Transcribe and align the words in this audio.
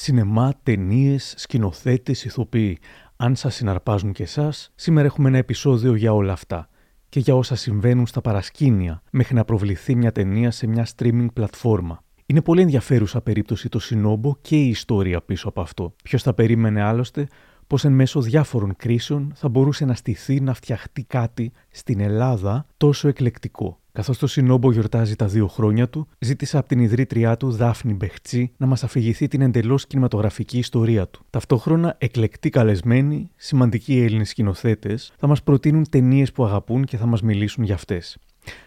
Σινεμά, 0.00 0.52
ταινίες, 0.62 1.34
σκηνοθέτες, 1.36 2.24
ηθοποιοί. 2.24 2.78
Αν 3.16 3.36
σας 3.36 3.54
συναρπάζουν 3.54 4.12
και 4.12 4.22
εσάς, 4.22 4.72
σήμερα 4.74 5.06
έχουμε 5.06 5.28
ένα 5.28 5.38
επεισόδιο 5.38 5.94
για 5.94 6.12
όλα 6.12 6.32
αυτά 6.32 6.68
και 7.08 7.20
για 7.20 7.34
όσα 7.36 7.54
συμβαίνουν 7.54 8.06
στα 8.06 8.20
παρασκήνια 8.20 9.02
μέχρι 9.10 9.34
να 9.34 9.44
προβληθεί 9.44 9.94
μια 9.94 10.12
ταινία 10.12 10.50
σε 10.50 10.66
μια 10.66 10.86
streaming 10.96 11.26
πλατφόρμα. 11.32 12.04
Είναι 12.26 12.42
πολύ 12.42 12.60
ενδιαφέρουσα 12.60 13.20
περίπτωση 13.20 13.68
το 13.68 13.78
Σινόμπο 13.78 14.36
και 14.40 14.56
η 14.56 14.68
ιστορία 14.68 15.22
πίσω 15.22 15.48
από 15.48 15.60
αυτό. 15.60 15.94
Ποιος 16.02 16.22
θα 16.22 16.34
περίμενε 16.34 16.82
άλλωστε 16.82 17.28
πως 17.66 17.84
εν 17.84 17.92
μέσω 17.92 18.20
διάφορων 18.20 18.76
κρίσεων 18.76 19.32
θα 19.34 19.48
μπορούσε 19.48 19.84
να 19.84 19.94
στηθεί 19.94 20.40
να 20.40 20.54
φτιαχτεί 20.54 21.04
κάτι 21.04 21.52
στην 21.70 22.00
Ελλάδα 22.00 22.66
τόσο 22.76 23.08
εκλεκτικό. 23.08 23.80
Καθώς 23.98 24.18
το 24.18 24.26
Σινόμπο 24.26 24.72
γιορτάζει 24.72 25.16
τα 25.16 25.26
δύο 25.26 25.46
χρόνια 25.48 25.88
του, 25.88 26.08
ζήτησα 26.18 26.58
από 26.58 26.68
την 26.68 26.78
ιδρύτριά 26.78 27.36
του, 27.36 27.50
Δάφνη 27.50 27.94
Μπεχτσή, 27.94 28.52
να 28.56 28.66
μας 28.66 28.84
αφηγηθεί 28.84 29.28
την 29.28 29.40
εντελώς 29.40 29.86
κινηματογραφική 29.86 30.58
ιστορία 30.58 31.08
του. 31.08 31.24
Ταυτόχρονα, 31.30 31.94
εκλεκτοί 31.98 32.50
καλεσμένοι, 32.50 33.30
σημαντικοί 33.36 33.98
Έλληνες 33.98 34.28
σκηνοθέτες, 34.28 35.12
θα 35.18 35.26
μας 35.26 35.42
προτείνουν 35.42 35.88
ταινίες 35.90 36.32
που 36.32 36.44
αγαπούν 36.44 36.84
και 36.84 36.96
θα 36.96 37.06
μας 37.06 37.22
μιλήσουν 37.22 37.64
για 37.64 37.74
αυτές. 37.74 38.18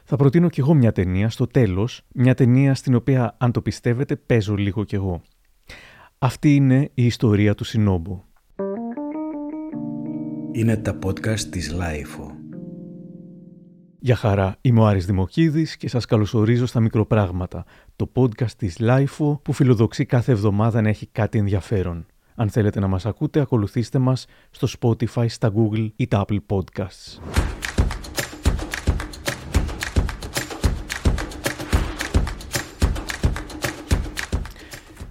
Θα 0.03 0.15
προτείνω 0.15 0.49
κι 0.49 0.59
εγώ 0.59 0.73
μια 0.73 0.91
ταινία 0.91 1.29
στο 1.29 1.47
τέλος, 1.47 2.01
μια 2.13 2.33
ταινία 2.33 2.75
στην 2.75 2.95
οποία, 2.95 3.35
αν 3.37 3.51
το 3.51 3.61
πιστεύετε, 3.61 4.15
παίζω 4.15 4.55
λίγο 4.55 4.83
κι 4.83 4.95
εγώ. 4.95 5.21
Αυτή 6.17 6.55
είναι 6.55 6.89
η 6.93 7.05
ιστορία 7.05 7.55
του 7.55 7.63
Cinobo. 7.63 8.23
Είναι 10.51 10.77
τα 10.77 10.99
podcast 11.03 11.39
της 11.39 11.71
LiFO. 11.71 12.40
Γεια 14.03 14.15
χαρά, 14.15 14.55
είμαι 14.61 14.79
ο 14.79 14.85
Άρης 14.85 15.05
Δημοκίδης 15.05 15.77
και 15.77 15.89
σας 15.89 16.05
καλωσορίζω 16.05 16.65
στα 16.65 16.79
Μικροπράγματα, 16.79 17.65
το 17.95 18.11
podcast 18.15 18.51
της 18.57 18.77
LiFO 18.79 19.39
που 19.41 19.53
φιλοδοξεί 19.53 20.05
κάθε 20.05 20.31
εβδομάδα 20.31 20.81
να 20.81 20.89
έχει 20.89 21.05
κάτι 21.11 21.37
ενδιαφέρον. 21.37 22.05
Αν 22.35 22.49
θέλετε 22.49 22.79
να 22.79 22.87
μας 22.87 23.05
ακούτε, 23.05 23.39
ακολουθήστε 23.39 23.99
μας 23.99 24.25
στο 24.49 24.67
Spotify, 24.79 25.25
στα 25.27 25.51
Google 25.55 25.89
ή 25.95 26.07
τα 26.07 26.25
Apple 26.27 26.37
Podcasts. 26.47 27.19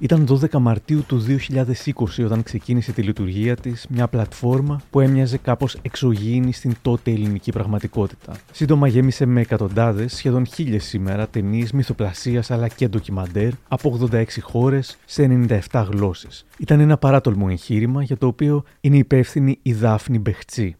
Ήταν 0.02 0.26
12 0.28 0.58
Μαρτίου 0.58 1.04
του 1.06 1.24
2020 1.54 2.24
όταν 2.24 2.42
ξεκίνησε 2.42 2.92
τη 2.92 3.02
λειτουργία 3.02 3.56
της 3.56 3.86
μια 3.88 4.08
πλατφόρμα 4.08 4.80
που 4.90 5.00
έμοιαζε 5.00 5.38
κάπως 5.38 5.76
εξωγήινη 5.82 6.52
στην 6.52 6.74
τότε 6.82 7.10
ελληνική 7.10 7.52
πραγματικότητα. 7.52 8.36
Σύντομα 8.52 8.88
γέμισε 8.88 9.26
με 9.26 9.40
εκατοντάδες, 9.40 10.14
σχεδόν 10.14 10.46
χίλιες 10.46 10.84
σήμερα, 10.84 11.28
ταινίες 11.28 11.72
μυθοπλασίας 11.72 12.50
αλλά 12.50 12.68
και 12.68 12.88
ντοκιμαντέρ 12.88 13.50
από 13.68 13.98
86 14.12 14.24
χώρες 14.40 14.98
σε 15.04 15.22
97 15.70 15.86
γλώσσες. 15.92 16.46
Ήταν 16.58 16.80
ένα 16.80 16.96
παράτολμο 16.96 17.46
εγχείρημα 17.50 18.02
για 18.02 18.16
το 18.16 18.26
οποίο 18.26 18.62
είναι 18.80 18.96
υπεύθυνη 18.96 19.58
η 19.62 19.72
Δάφνη 19.72 20.18
Μπεχτσή. 20.18 20.76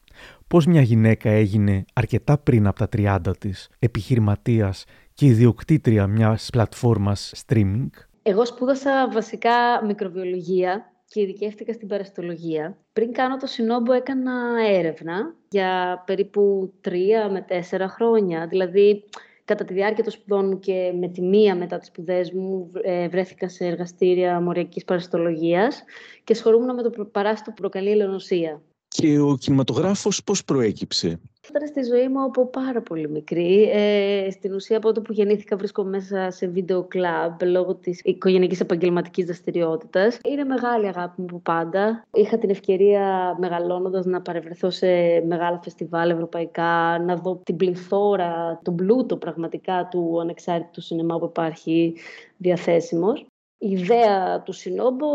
Πώς 0.46 0.66
μια 0.66 0.80
γυναίκα 0.80 1.30
έγινε 1.30 1.84
αρκετά 1.92 2.38
πριν 2.38 2.66
από 2.66 2.78
τα 2.78 2.88
30 2.88 3.18
της, 3.38 3.68
επιχειρηματίας 3.78 4.84
και 5.14 5.26
ιδιοκτήτρια 5.26 6.06
μιας 6.06 6.48
πλατφόρμας 6.52 7.32
streaming, 7.46 7.88
εγώ 8.22 8.44
σπούδασα 8.44 9.08
βασικά 9.12 9.84
μικροβιολογία 9.86 10.92
και 11.06 11.20
ειδικεύτηκα 11.20 11.72
στην 11.72 11.88
παραστολογία. 11.88 12.78
Πριν 12.92 13.12
κάνω 13.12 13.36
το 13.36 13.46
συνόμπο 13.46 13.92
έκανα 13.92 14.32
έρευνα 14.68 15.34
για 15.48 16.02
περίπου 16.06 16.72
τρία 16.80 17.30
με 17.30 17.41
τέσσερα 17.41 17.88
χρόνια. 17.88 18.46
Δηλαδή, 18.46 19.04
κατά 19.44 19.64
τη 19.64 19.74
διάρκεια 19.74 20.04
των 20.04 20.12
σπουδών 20.12 20.46
μου 20.46 20.58
και 20.58 20.92
με 21.00 21.08
τη 21.08 21.22
μία 21.22 21.54
μετά 21.56 21.78
τις 21.78 21.88
σπουδές 21.88 22.32
μου 22.32 22.70
ε, 22.82 23.08
βρέθηκα 23.08 23.48
σε 23.48 23.64
εργαστήρια 23.64 24.41
μοριακής 24.41 24.84
παραστολογίας 24.84 25.82
και 26.24 26.32
ασχολούμαι 26.32 26.72
με 26.72 26.82
το 26.82 27.04
παράστο 27.04 27.50
που 27.50 27.56
προκαλεί 27.56 27.91
ελαιονοσία. 27.91 28.62
Και 28.88 29.18
ο 29.18 29.36
κινηματογράφος 29.36 30.24
πώς 30.24 30.44
προέκυψε; 30.44 31.20
Ήταν 31.50 31.66
στη 31.68 31.82
ζωή 31.82 32.08
μου 32.08 32.22
από 32.22 32.46
πάρα 32.46 32.80
πολύ 32.80 33.08
μικρή. 33.08 33.70
Ε, 33.72 34.30
στην 34.30 34.54
ουσία 34.54 34.76
από 34.76 34.92
το 34.92 35.00
που 35.02 35.12
γεννήθηκα 35.12 35.56
βρίσκω 35.56 35.84
μέσα 35.84 36.30
σε 36.30 36.47
βίντεο 36.47 36.84
κλαμπ 36.84 37.42
λόγω 37.42 37.75
της 37.75 38.00
οικογενειακής 38.04 38.60
επαγγελματικής 38.60 39.25
δραστηριότητας. 39.25 40.19
Είναι 40.25 40.44
μεγάλη 40.44 40.86
αγάπη 40.86 41.20
μου 41.20 41.26
από 41.30 41.38
πάντα. 41.38 42.06
Είχα 42.12 42.38
την 42.38 42.50
ευκαιρία 42.50 43.36
μεγαλώνοντας 43.38 44.04
να 44.04 44.20
παρευρεθώ 44.20 44.70
σε 44.70 44.86
μεγάλα 45.26 45.60
φεστιβάλ 45.62 46.10
ευρωπαϊκά, 46.10 46.98
να 46.98 47.16
δω 47.16 47.41
την 47.44 47.56
πληθώρα, 47.56 48.60
τον 48.64 48.76
πλούτο 48.76 49.16
πραγματικά 49.16 49.88
του 49.91 50.20
ανεξάρτητου 50.20 50.80
σινεμά 50.80 51.19
που 51.19 51.25
υπάρχει 51.25 51.94
διαθέσιμος 52.36 53.29
η 53.62 53.71
ιδέα 53.71 54.43
του 54.43 54.53
Σινόμπο 54.53 55.06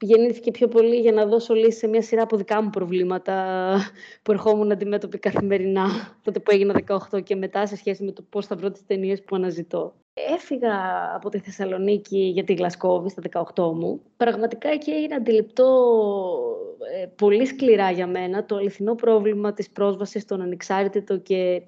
γεννήθηκε 0.00 0.50
πιο 0.50 0.68
πολύ 0.68 0.96
για 0.96 1.12
να 1.12 1.26
δώσω 1.26 1.54
λύση 1.54 1.78
σε 1.78 1.86
μια 1.86 2.02
σειρά 2.02 2.22
από 2.22 2.36
δικά 2.36 2.62
μου 2.62 2.70
προβλήματα 2.70 3.76
που 4.22 4.32
ερχόμουν 4.32 4.72
αντιμέτωποι 4.72 5.18
καθημερινά 5.18 5.86
τότε 6.22 6.40
που 6.40 6.50
έγινα 6.50 6.82
18 7.10 7.22
και 7.22 7.36
μετά 7.36 7.66
σε 7.66 7.76
σχέση 7.76 8.04
με 8.04 8.12
το 8.12 8.22
πώς 8.22 8.46
θα 8.46 8.56
βρω 8.56 8.70
τις 8.70 8.86
ταινίες 8.86 9.22
που 9.22 9.36
αναζητώ. 9.36 9.94
Έφυγα 10.34 10.72
από 11.14 11.28
τη 11.28 11.38
Θεσσαλονίκη 11.38 12.18
για 12.18 12.44
τη 12.44 12.54
Γλασκόβη 12.54 13.10
στα 13.10 13.22
18 13.54 13.72
μου. 13.72 14.00
Πραγματικά 14.16 14.68
εκεί 14.68 14.90
έγινε 14.90 15.14
αντιληπτό 15.14 15.66
ε, 17.02 17.06
πολύ 17.06 17.46
σκληρά 17.46 17.90
για 17.90 18.06
μένα 18.06 18.44
το 18.44 18.56
αληθινό 18.56 18.94
πρόβλημα 18.94 19.52
της 19.52 19.70
πρόσβασης 19.70 20.22
στον 20.22 20.40
ανεξάρτητο 20.40 21.18
και 21.18 21.62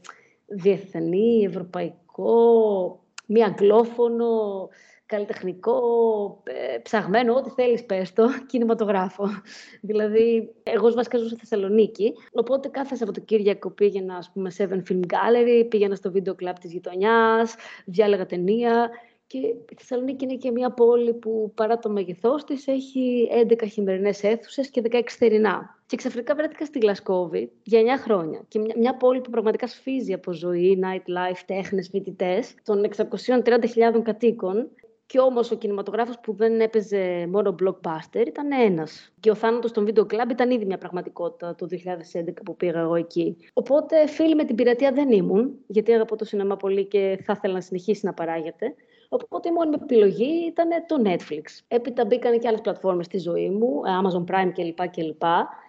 διεθνή, 0.47 1.45
ευρωπαϊκό, 1.45 2.35
μη 3.27 3.43
αγγλόφωνο 3.45 4.69
καλλιτεχνικό, 5.11 5.81
ε, 6.45 6.79
ψαγμένο, 6.79 7.35
ό,τι 7.35 7.51
θέλεις 7.51 7.85
πες 7.85 8.13
το, 8.13 8.29
κινηματογράφο. 8.51 9.25
δηλαδή, 9.81 10.55
εγώ 10.63 10.93
βασικά 10.93 11.19
ζούσα 11.19 11.35
στη 11.37 11.47
Θεσσαλονίκη, 11.47 12.13
οπότε 12.33 12.69
κάθε 12.69 12.97
Σαββατοκύριακο 12.97 13.71
πήγαινα, 13.71 14.17
ας 14.17 14.31
πούμε, 14.33 14.51
Seven 14.59 14.83
Film 14.91 15.01
Gallery, 15.01 15.67
πήγαινα 15.69 15.95
στο 15.95 16.11
βίντεο 16.11 16.35
κλαμπ 16.35 16.57
της 16.57 16.73
γειτονιάς, 16.73 17.55
διάλεγα 17.85 18.27
ταινία 18.27 18.91
και 19.31 19.39
η 19.39 19.75
Θεσσαλονίκη 19.77 20.25
είναι 20.25 20.37
και 20.37 20.51
μια 20.51 20.71
πόλη 20.71 21.15
που 21.15 21.53
παρά 21.55 21.79
το 21.79 21.91
μέγεθός 21.91 22.45
της 22.45 22.67
έχει 22.67 23.29
11 23.49 23.69
χειμερινές 23.71 24.23
αίθουσες 24.23 24.71
και 24.71 24.83
16 24.91 25.01
θερινά. 25.07 25.79
Και 25.87 25.97
ξαφνικά 25.97 26.35
βρέθηκα 26.35 26.65
στη 26.65 26.79
Γλασκόβη 26.79 27.53
για 27.63 27.81
9 27.81 28.01
χρόνια. 28.01 28.45
Και 28.49 28.59
μια, 28.59 28.75
μια 28.79 28.97
πόλη 28.97 29.21
που 29.21 29.31
πραγματικά 29.31 29.67
σφίζει 29.67 30.13
από 30.13 30.33
ζωή, 30.33 30.81
nightlife, 30.83 31.41
τέχνες, 31.47 31.89
φοιτητές, 31.89 32.55
των 32.65 32.85
630.000 32.97 34.03
κατοίκων. 34.03 34.71
Και 35.11 35.19
όμως 35.19 35.51
ο 35.51 35.57
κινηματογράφος 35.57 36.19
που 36.21 36.33
δεν 36.33 36.61
έπαιζε 36.61 37.27
μόνο 37.31 37.55
blockbuster 37.63 38.27
ήταν 38.27 38.53
ένας. 38.53 39.13
Και 39.21 39.31
ο 39.31 39.35
θάνατος 39.35 39.73
των 39.73 39.85
βίντεο 39.85 40.07
κλαμπ 40.07 40.31
ήταν 40.31 40.51
ήδη 40.51 40.65
μια 40.65 40.79
πραγματικότητα 40.79 41.55
το 41.55 41.67
2011 41.71 42.33
που 42.45 42.57
πήγα 42.57 42.81
εγώ 42.81 42.95
εκεί. 42.95 43.37
Οπότε 43.53 44.07
φίλοι 44.07 44.35
με 44.35 44.45
την 44.45 44.57
πειρατεία 44.57 44.93
δεν 44.93 45.11
ήμουν, 45.11 45.59
γιατί 45.67 45.93
αγαπώ 45.93 46.17
το 46.17 46.25
σινεμά 46.25 46.57
πολύ 46.57 46.85
και 46.85 47.19
θα 47.25 47.33
ήθελα 47.37 47.55
να 47.55 47.61
συνεχίσει 47.61 48.07
να 48.07 48.15
παράγεται. 48.15 48.75
Οπότε 49.09 49.49
η 49.49 49.53
μόνη 49.53 49.77
επιλογή 49.83 50.47
ήταν 50.47 50.69
το 50.87 50.97
Netflix. 51.05 51.45
Έπειτα 51.69 52.05
μπήκαν 52.05 52.39
και 52.39 52.49
άλλες 52.49 52.61
πλατφόρμες 52.61 53.07
στη 53.07 53.19
ζωή 53.19 53.51
μου, 53.51 53.81
Amazon 54.03 54.35
Prime 54.35 54.51
κλπ. 54.55 54.91
κλπ. 54.91 55.23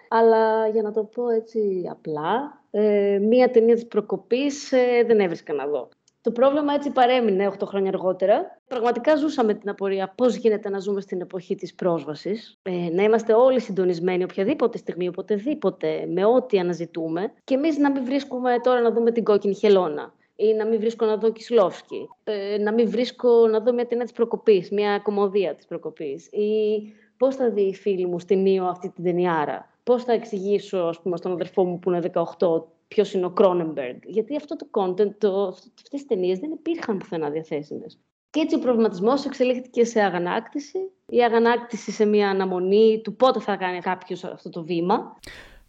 Αλλά 0.09 0.67
για 0.67 0.81
να 0.81 0.91
το 0.91 1.03
πω 1.03 1.29
έτσι 1.29 1.87
απλά, 1.91 2.61
ε, 2.71 3.19
μία 3.21 3.51
ταινία 3.51 3.73
της 3.73 3.87
προκοπής 3.87 4.71
ε, 4.71 5.03
δεν 5.05 5.19
έβρισκα 5.19 5.53
να 5.53 5.67
δω. 5.67 5.89
Το 6.23 6.31
πρόβλημα 6.31 6.73
έτσι 6.73 6.91
παρέμεινε 6.91 7.51
8 7.59 7.65
χρόνια 7.65 7.89
αργότερα. 7.89 8.61
Πραγματικά 8.67 9.15
ζούσαμε 9.15 9.53
την 9.53 9.69
απορία 9.69 10.13
πώς 10.17 10.35
γίνεται 10.35 10.69
να 10.69 10.79
ζούμε 10.79 11.01
στην 11.01 11.21
εποχή 11.21 11.55
της 11.55 11.75
πρόσβασης. 11.75 12.57
Ε, 12.61 12.89
να 12.91 13.03
είμαστε 13.03 13.33
όλοι 13.33 13.59
συντονισμένοι 13.59 14.23
οποιαδήποτε 14.23 14.77
στιγμή, 14.77 15.07
οποτεδήποτε, 15.07 16.05
με 16.07 16.25
ό,τι 16.25 16.59
αναζητούμε. 16.59 17.33
Και 17.43 17.53
εμείς 17.53 17.77
να 17.77 17.91
μην 17.91 18.05
βρίσκουμε 18.05 18.59
τώρα 18.63 18.81
να 18.81 18.91
δούμε 18.91 19.11
την 19.11 19.23
κόκκινη 19.23 19.55
χελώνα. 19.55 20.13
Ή 20.35 20.53
να 20.53 20.65
μην 20.65 20.79
βρίσκω 20.79 21.05
να 21.05 21.17
δω 21.17 21.31
Κισλόφσκι. 21.31 22.07
Ε, 22.23 22.57
να 22.57 22.73
μην 22.73 22.89
βρίσκω 22.89 23.47
να 23.47 23.59
δω 23.59 23.73
μια 23.73 23.87
ταινία 23.87 24.03
της 24.03 24.13
προκοπής, 24.13 24.71
μια 24.71 24.99
κομμωδία 24.99 25.55
της 25.55 25.65
προκοπής. 25.65 26.27
Ή 26.27 26.81
πώς 27.17 27.35
θα 27.35 27.49
δει 27.49 27.61
η 27.61 27.73
φίλη 27.73 28.05
μου 28.05 28.19
στην 28.19 28.41
Νίο 28.41 28.65
αυτή 28.65 28.89
την 28.89 29.03
ταινιάρα. 29.03 29.69
Πώς 29.83 30.03
θα 30.03 30.13
εξηγήσω, 30.13 30.77
ας 30.77 31.01
πούμε, 31.01 31.17
στον 31.17 31.31
αδερφό 31.31 31.63
μου 31.63 31.79
που 31.79 31.89
είναι 31.89 31.99
18 31.99 32.63
ποιος 32.93 33.13
είναι 33.13 33.25
ο 33.25 33.29
Κρόνεμπεργκ. 33.31 33.97
Γιατί 34.05 34.35
αυτό 34.35 34.55
το 34.55 34.67
content, 34.71 35.15
το, 35.17 35.47
αυτές 35.47 35.89
τις 35.89 36.05
ταινίες 36.05 36.39
δεν 36.39 36.51
υπήρχαν 36.51 36.97
πουθενά 36.97 37.29
διαθέσιμες. 37.29 37.99
Και 38.29 38.39
έτσι 38.39 38.55
ο 38.55 38.59
προβληματισμός 38.59 39.25
εξελίχθηκε 39.25 39.85
σε 39.85 39.99
αγανάκτηση, 39.99 40.77
η 41.05 41.23
αγανάκτηση 41.23 41.91
σε 41.91 42.05
μια 42.05 42.29
αναμονή 42.29 43.01
του 43.03 43.15
πότε 43.15 43.39
θα 43.39 43.55
κάνει 43.55 43.79
κάποιος 43.79 44.23
αυτό 44.23 44.49
το 44.49 44.63
βήμα. 44.63 45.17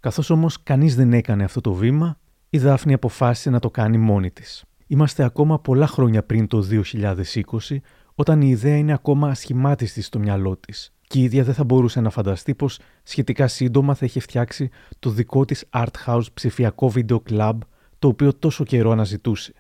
Καθώς 0.01 0.31
όμως 0.31 0.63
κανείς 0.63 0.97
δεν 0.97 1.13
έκανε 1.13 1.45
αυτό 1.45 1.61
το 1.61 1.73
βήμα, 1.73 2.19
η 2.51 2.59
Δάφνη 2.59 2.93
αποφάσισε 2.93 3.51
να 3.51 3.59
το 3.59 3.71
κάνει 3.71 3.99
μόνη 3.99 4.31
της. 4.31 4.65
Είμαστε 4.87 5.25
ακόμα 5.25 5.61
πολλά 5.61 5.87
χρόνια 5.87 6.25
πριν 6.25 6.47
το 6.47 6.63
2020, 6.71 7.77
όταν 8.15 8.41
η 8.41 8.49
ιδέα 8.49 8.77
είναι 8.77 8.93
ακόμα 8.93 9.29
ασχημάτιστη 9.29 10.03
στο 10.03 10.19
μυαλό 10.19 10.57
της 10.57 10.95
και 11.13 11.19
η 11.19 11.23
ίδια 11.23 11.43
δεν 11.45 11.55
θα 11.55 11.65
μπορούσε 11.65 12.01
να 12.01 12.11
φανταστεί 12.11 12.55
πως 12.55 12.79
σχετικά 13.03 13.49
σύντομα 13.49 13.95
θα 13.95 14.05
είχε 14.05 14.21
φτιάξει 14.21 14.71
το 14.99 15.11
δικό 15.11 15.45
της 15.45 15.65
art 15.71 16.07
house 16.07 16.25
ψηφιακό 16.35 16.89
βίντεο 16.89 17.23
club 17.31 17.59
το 17.99 18.09
οποίο 18.09 18.35
τόσο 18.35 18.65
καιρό 18.65 18.91
αναζητούσε. 18.91 19.53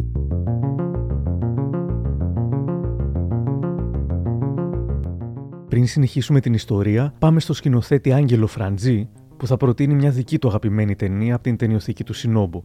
Πριν 5.69 5.87
συνεχίσουμε 5.87 6.41
την 6.41 6.55
ιστορία, 6.55 7.15
πάμε 7.19 7.41
στο 7.41 7.53
σκηνοθέτη 7.53 8.13
Άγγελο 8.13 8.47
Φραντζή, 8.47 9.09
που 9.37 9.47
θα 9.47 9.57
προτείνει 9.57 9.95
μια 9.95 10.11
δική 10.11 10.39
του 10.39 10.49
αγαπημένη 10.49 10.95
ταινία 10.95 11.35
από 11.35 11.43
την 11.43 11.57
ταινιοθήκη 11.57 12.05
του 12.05 12.13
Σινόμπο. 12.13 12.63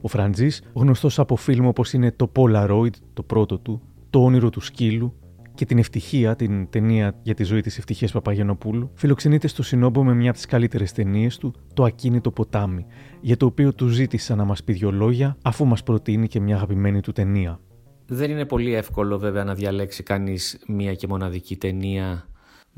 Ο 0.00 0.08
Φραντζής, 0.08 0.62
γνωστός 0.72 1.18
από 1.18 1.36
φιλμ 1.36 1.66
όπως 1.66 1.92
είναι 1.92 2.12
το 2.12 2.32
Polaroid, 2.36 2.94
το 3.12 3.22
πρώτο 3.22 3.58
του, 3.58 3.82
Το 4.10 4.24
όνειρο 4.24 4.50
του 4.50 4.60
σκύλου 4.60 5.14
και 5.58 5.64
την 5.64 5.78
Ευτυχία, 5.78 6.36
την 6.36 6.70
ταινία 6.70 7.14
για 7.22 7.34
τη 7.34 7.44
ζωή 7.44 7.60
της 7.60 7.78
Ευτυχίας 7.78 8.12
Παπαγενοπούλου, 8.12 8.90
φιλοξενείται 8.94 9.48
στο 9.48 9.62
Σινόμπο 9.62 10.04
με 10.04 10.14
μια 10.14 10.28
από 10.28 10.38
τις 10.38 10.46
καλύτερες 10.46 10.92
ταινίες 10.92 11.38
του, 11.38 11.54
Το 11.74 11.84
Ακίνητο 11.84 12.30
Ποτάμι, 12.30 12.86
για 13.20 13.36
το 13.36 13.46
οποίο 13.46 13.74
του 13.74 13.88
ζήτησα 13.88 14.34
να 14.34 14.44
μας 14.44 14.64
πει 14.64 14.72
δύο 14.72 14.90
λόγια, 14.90 15.36
αφού 15.42 15.66
μας 15.66 15.82
προτείνει 15.82 16.28
και 16.28 16.40
μια 16.40 16.56
αγαπημένη 16.56 17.00
του 17.00 17.12
ταινία. 17.12 17.60
Δεν 18.06 18.30
είναι 18.30 18.44
πολύ 18.44 18.74
εύκολο 18.74 19.18
βέβαια 19.18 19.44
να 19.44 19.54
διαλέξει 19.54 20.02
κανείς 20.02 20.58
μία 20.66 20.94
και 20.94 21.06
μοναδική 21.06 21.56
ταινία 21.56 22.28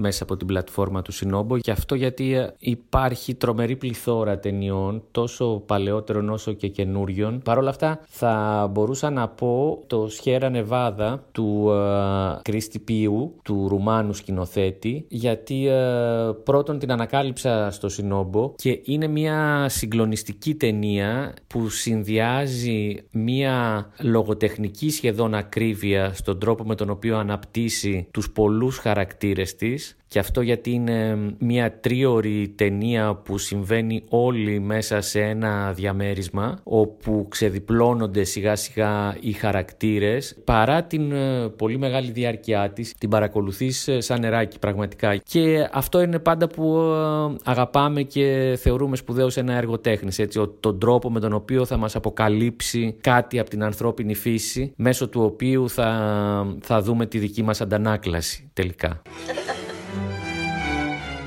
μέσα 0.00 0.23
από 0.23 0.37
την 0.37 0.47
πλατφόρμα 0.47 1.02
του 1.02 1.12
Σινόμπο 1.12 1.58
και 1.58 1.70
αυτό 1.70 1.94
γιατί 1.94 2.35
ε, 2.35 2.55
υπάρχει 2.58 3.35
τρομερή 3.35 3.76
πληθώρα 3.76 4.38
ταινιών 4.38 5.02
τόσο 5.11 5.62
παλαιότερων 5.67 6.29
όσο 6.29 6.52
και 6.52 6.69
καινούριων. 6.69 7.41
Παρ' 7.44 7.58
όλα 7.58 7.70
αυτά 7.70 8.00
θα 8.08 8.67
μπορούσα 8.73 9.11
να 9.11 9.29
πω 9.29 9.82
το 9.87 10.08
Σιέρα 10.08 10.49
Νεβάδα 10.49 11.25
του 11.32 11.70
Κρίστη 12.43 12.79
uh, 12.81 12.85
Πίου, 12.85 13.35
του 13.43 13.67
Ρουμάνου 13.69 14.12
σκηνοθέτη 14.12 15.05
γιατί 15.08 15.69
uh, 15.70 16.35
πρώτον 16.44 16.79
την 16.79 16.93
ανακάλυψα 16.93 17.70
στο 17.70 17.88
Σινόμπο 17.88 18.53
και 18.56 18.81
είναι 18.85 19.06
μια 19.06 19.67
συγκλονιστική 19.69 20.55
ταινία 20.55 21.35
που 21.46 21.69
συνδυάζει 21.69 22.96
μια 23.11 23.88
λογοτεχνική 24.00 24.91
σχεδόν 24.91 25.35
ακρίβεια 25.35 26.12
στον 26.14 26.38
τρόπο 26.38 26.64
με 26.64 26.75
τον 26.75 26.91
οποίο 26.91 27.19
αναπτύσσει 27.19 28.08
τους 28.11 28.31
πολλούς 28.31 28.79
χαρακτήρες 28.79 29.55
της 29.55 29.90
και 30.11 30.19
αυτό 30.19 30.41
γιατί 30.41 30.71
είναι 30.71 31.17
μια 31.39 31.79
τρίωρη 31.81 32.53
ταινία 32.57 33.15
που 33.15 33.39
συμβαίνει 33.39 34.03
όλοι 34.09 34.61
μέσα 34.61 35.01
σε 35.01 35.21
ένα 35.21 35.73
διαμέρισμα 35.73 36.59
όπου 36.63 37.27
ξεδιπλώνονται 37.31 38.25
σιγά 38.25 38.57
σιγά 38.57 39.17
οι 39.21 39.33
χαρακτήρες 39.33 40.37
παρά 40.45 40.83
την 40.83 41.13
ε, 41.13 41.49
πολύ 41.49 41.79
μεγάλη 41.79 42.11
διάρκεια 42.11 42.71
της 42.71 42.95
την 42.99 43.09
παρακολουθείς 43.09 43.89
ε, 43.89 44.01
σαν 44.01 44.21
νεράκι 44.21 44.59
πραγματικά 44.59 45.17
και 45.17 45.69
αυτό 45.73 46.01
είναι 46.01 46.19
πάντα 46.19 46.47
που 46.47 46.77
ε, 46.77 47.37
αγαπάμε 47.45 48.03
και 48.03 48.57
θεωρούμε 48.61 48.97
σπουδαίο 48.97 49.31
σε 49.31 49.41
ένα 49.41 49.55
έργο 49.55 49.79
τέχνης 49.79 50.19
έτσι, 50.19 50.41
τον 50.61 50.79
τρόπο 50.79 51.11
με 51.11 51.21
τον 51.21 51.33
οποίο 51.33 51.65
θα 51.65 51.77
μας 51.77 51.97
αποκαλύψει 51.97 52.97
κάτι 53.01 53.39
από 53.39 53.51
την 53.51 53.65
ανθρώπινη 53.65 54.15
φύση 54.15 54.73
μέσω 54.77 55.09
του 55.09 55.23
οποίου 55.23 55.69
θα, 55.69 56.57
θα 56.61 56.81
δούμε 56.83 57.07
τη 57.07 57.19
δική 57.19 57.43
μας 57.43 57.61
αντανάκλαση 57.61 58.51
τελικά. 58.53 59.03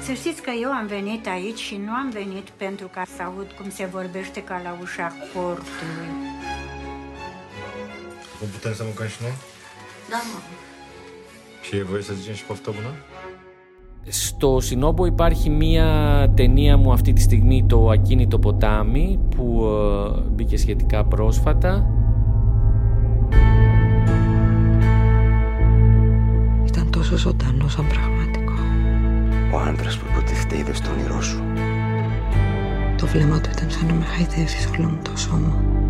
Să 0.06 0.14
știți 0.14 0.42
că 0.42 0.52
eu 0.62 0.72
am 0.72 0.88
venit 0.88 1.28
aici 1.28 1.60
și 1.60 1.76
nu 1.86 1.92
am 1.92 2.10
venit 2.10 2.50
pentru 2.50 2.88
ca 2.94 3.04
să 3.16 3.24
aud 3.24 3.48
cum 3.58 3.70
se 3.70 3.86
vorbește 3.86 4.44
ca 4.44 4.62
la 4.64 4.78
ușa 4.82 5.08
portului. 5.34 6.12
Cum 8.40 8.48
putem 8.48 8.74
să 8.74 8.84
mâncăm 8.84 9.08
și 9.08 9.18
noi? 9.22 9.32
Da, 10.10 10.22
mă. 10.32 10.40
Și 11.62 11.76
e 11.76 11.84
voie 11.84 12.02
să 12.02 12.14
zicem 12.14 12.34
și 12.34 12.44
poftă 12.44 12.72
bună? 12.76 12.94
Στο 14.08 14.60
Σινόμπο 14.60 15.06
υπάρχει 15.06 15.50
μία 15.50 15.88
ταινία 16.36 16.78
μου 16.78 16.92
αυτή 16.92 17.14
τη 17.14 17.22
στιγμή, 17.22 17.66
το 17.68 17.90
Ακίνητο 17.90 18.40
ποτάμι, 18.40 19.20
που 19.36 19.64
uh, 19.64 20.24
μπήκε 20.32 20.58
σχετικά 20.58 21.04
πρόσφατα. 21.04 21.88
Ήταν 26.66 26.90
τόσο 26.92 27.18
ζωντανό 27.18 27.68
σαν 27.68 27.88
πραγματικό. 27.88 28.23
Ο 29.54 29.58
άντρας 29.60 29.98
που 29.98 30.06
υποτίθεται 30.12 30.58
είδε 30.58 30.74
στον 30.74 30.92
όνειρό 30.92 31.22
σου. 31.22 31.44
Το 32.98 33.08
βλέμμα 33.08 33.42
του 33.42 33.50
ήταν 33.52 33.70
σαν 33.70 33.88
να 33.88 33.94
με 33.94 34.06
χαϊδεύει 34.06 34.78
όλο 34.78 34.90
μου 34.90 35.00
το 35.04 35.18
σώμα. 35.18 35.83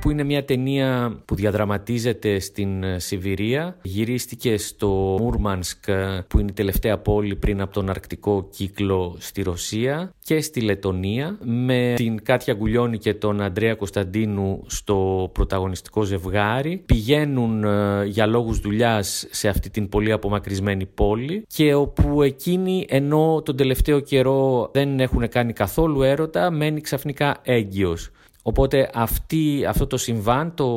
Που 0.00 0.10
είναι 0.10 0.24
μια 0.24 0.44
ταινία 0.44 1.18
που 1.24 1.34
διαδραματίζεται 1.34 2.38
στην 2.38 2.82
ε, 2.82 2.98
Σιβηρία. 2.98 3.76
Γυρίστηκε 3.82 4.56
στο 4.56 5.16
Μούρμανσκ 5.20 5.88
ε, 5.88 6.24
που 6.28 6.38
είναι 6.38 6.50
η 6.50 6.54
τελευταία 6.54 6.98
πόλη 6.98 7.36
πριν 7.36 7.60
από 7.60 7.72
τον 7.72 7.90
αρκτικό 7.90 8.48
κύκλο 8.50 9.16
στη 9.18 9.42
Ρωσία 9.42 10.14
και 10.24 10.40
στη 10.40 10.60
Λετωνία 10.60 11.38
με 11.42 11.92
την 11.96 12.22
Κάτια 12.22 12.54
Γκουλιώνη 12.54 12.98
και 12.98 13.14
τον 13.14 13.40
Αντρέα 13.40 13.74
Κωνσταντίνου 13.74 14.62
στο 14.66 15.30
πρωταγωνιστικό 15.32 16.02
ζευγάρι. 16.02 16.82
Πηγαίνουν 16.86 17.64
ε, 17.64 18.04
για 18.04 18.26
λόγους 18.26 18.58
δουλειάς 18.58 19.26
σε 19.30 19.48
αυτή 19.48 19.70
την 19.70 19.88
πολύ 19.88 20.12
απομακρυσμένη 20.12 20.86
πόλη 20.86 21.44
και 21.46 21.74
όπου 21.74 22.22
εκείνη 22.22 22.86
ενώ 22.88 23.42
τον 23.44 23.56
τελευταίο 23.56 24.00
καιρό 24.00 24.70
δεν 24.72 25.00
έχουν 25.00 25.28
κάνει 25.28 25.52
καθόλου 25.52 26.02
έρωτα 26.02 26.50
μένει 26.50 26.80
ξαφνικά 26.80 27.36
έγκυος. 27.42 28.10
Οπότε 28.42 28.90
αυτή, 28.94 29.64
αυτό 29.68 29.86
το 29.86 29.96
συμβάν, 29.96 30.54
το 30.54 30.68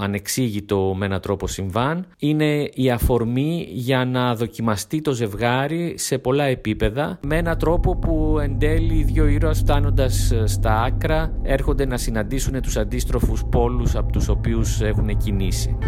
ανεξήγητο 0.00 0.94
με 0.96 1.06
έναν 1.06 1.20
τρόπο 1.20 1.46
συμβάν, 1.46 2.06
είναι 2.18 2.68
η 2.74 2.90
αφορμή 2.90 3.68
για 3.70 4.04
να 4.04 4.34
δοκιμαστεί 4.34 5.00
το 5.00 5.12
ζευγάρι 5.12 5.94
σε 5.98 6.18
πολλά 6.18 6.44
επίπεδα 6.44 7.18
με 7.26 7.36
έναν 7.36 7.58
τρόπο 7.58 7.96
που 7.96 8.38
εν 8.40 8.58
τέλει 8.58 8.94
οι 8.94 9.04
δύο 9.04 9.26
ήρωες 9.26 9.58
φτάνοντας 9.58 10.32
στα 10.44 10.82
άκρα 10.82 11.38
έρχονται 11.42 11.86
να 11.86 11.96
συναντήσουν 11.96 12.60
τους 12.62 12.76
αντίστροφους 12.76 13.44
πόλους 13.50 13.96
από 13.96 14.12
τους 14.12 14.28
οποίους 14.28 14.80
έχουν 14.80 15.16
κινήσει. 15.16 15.78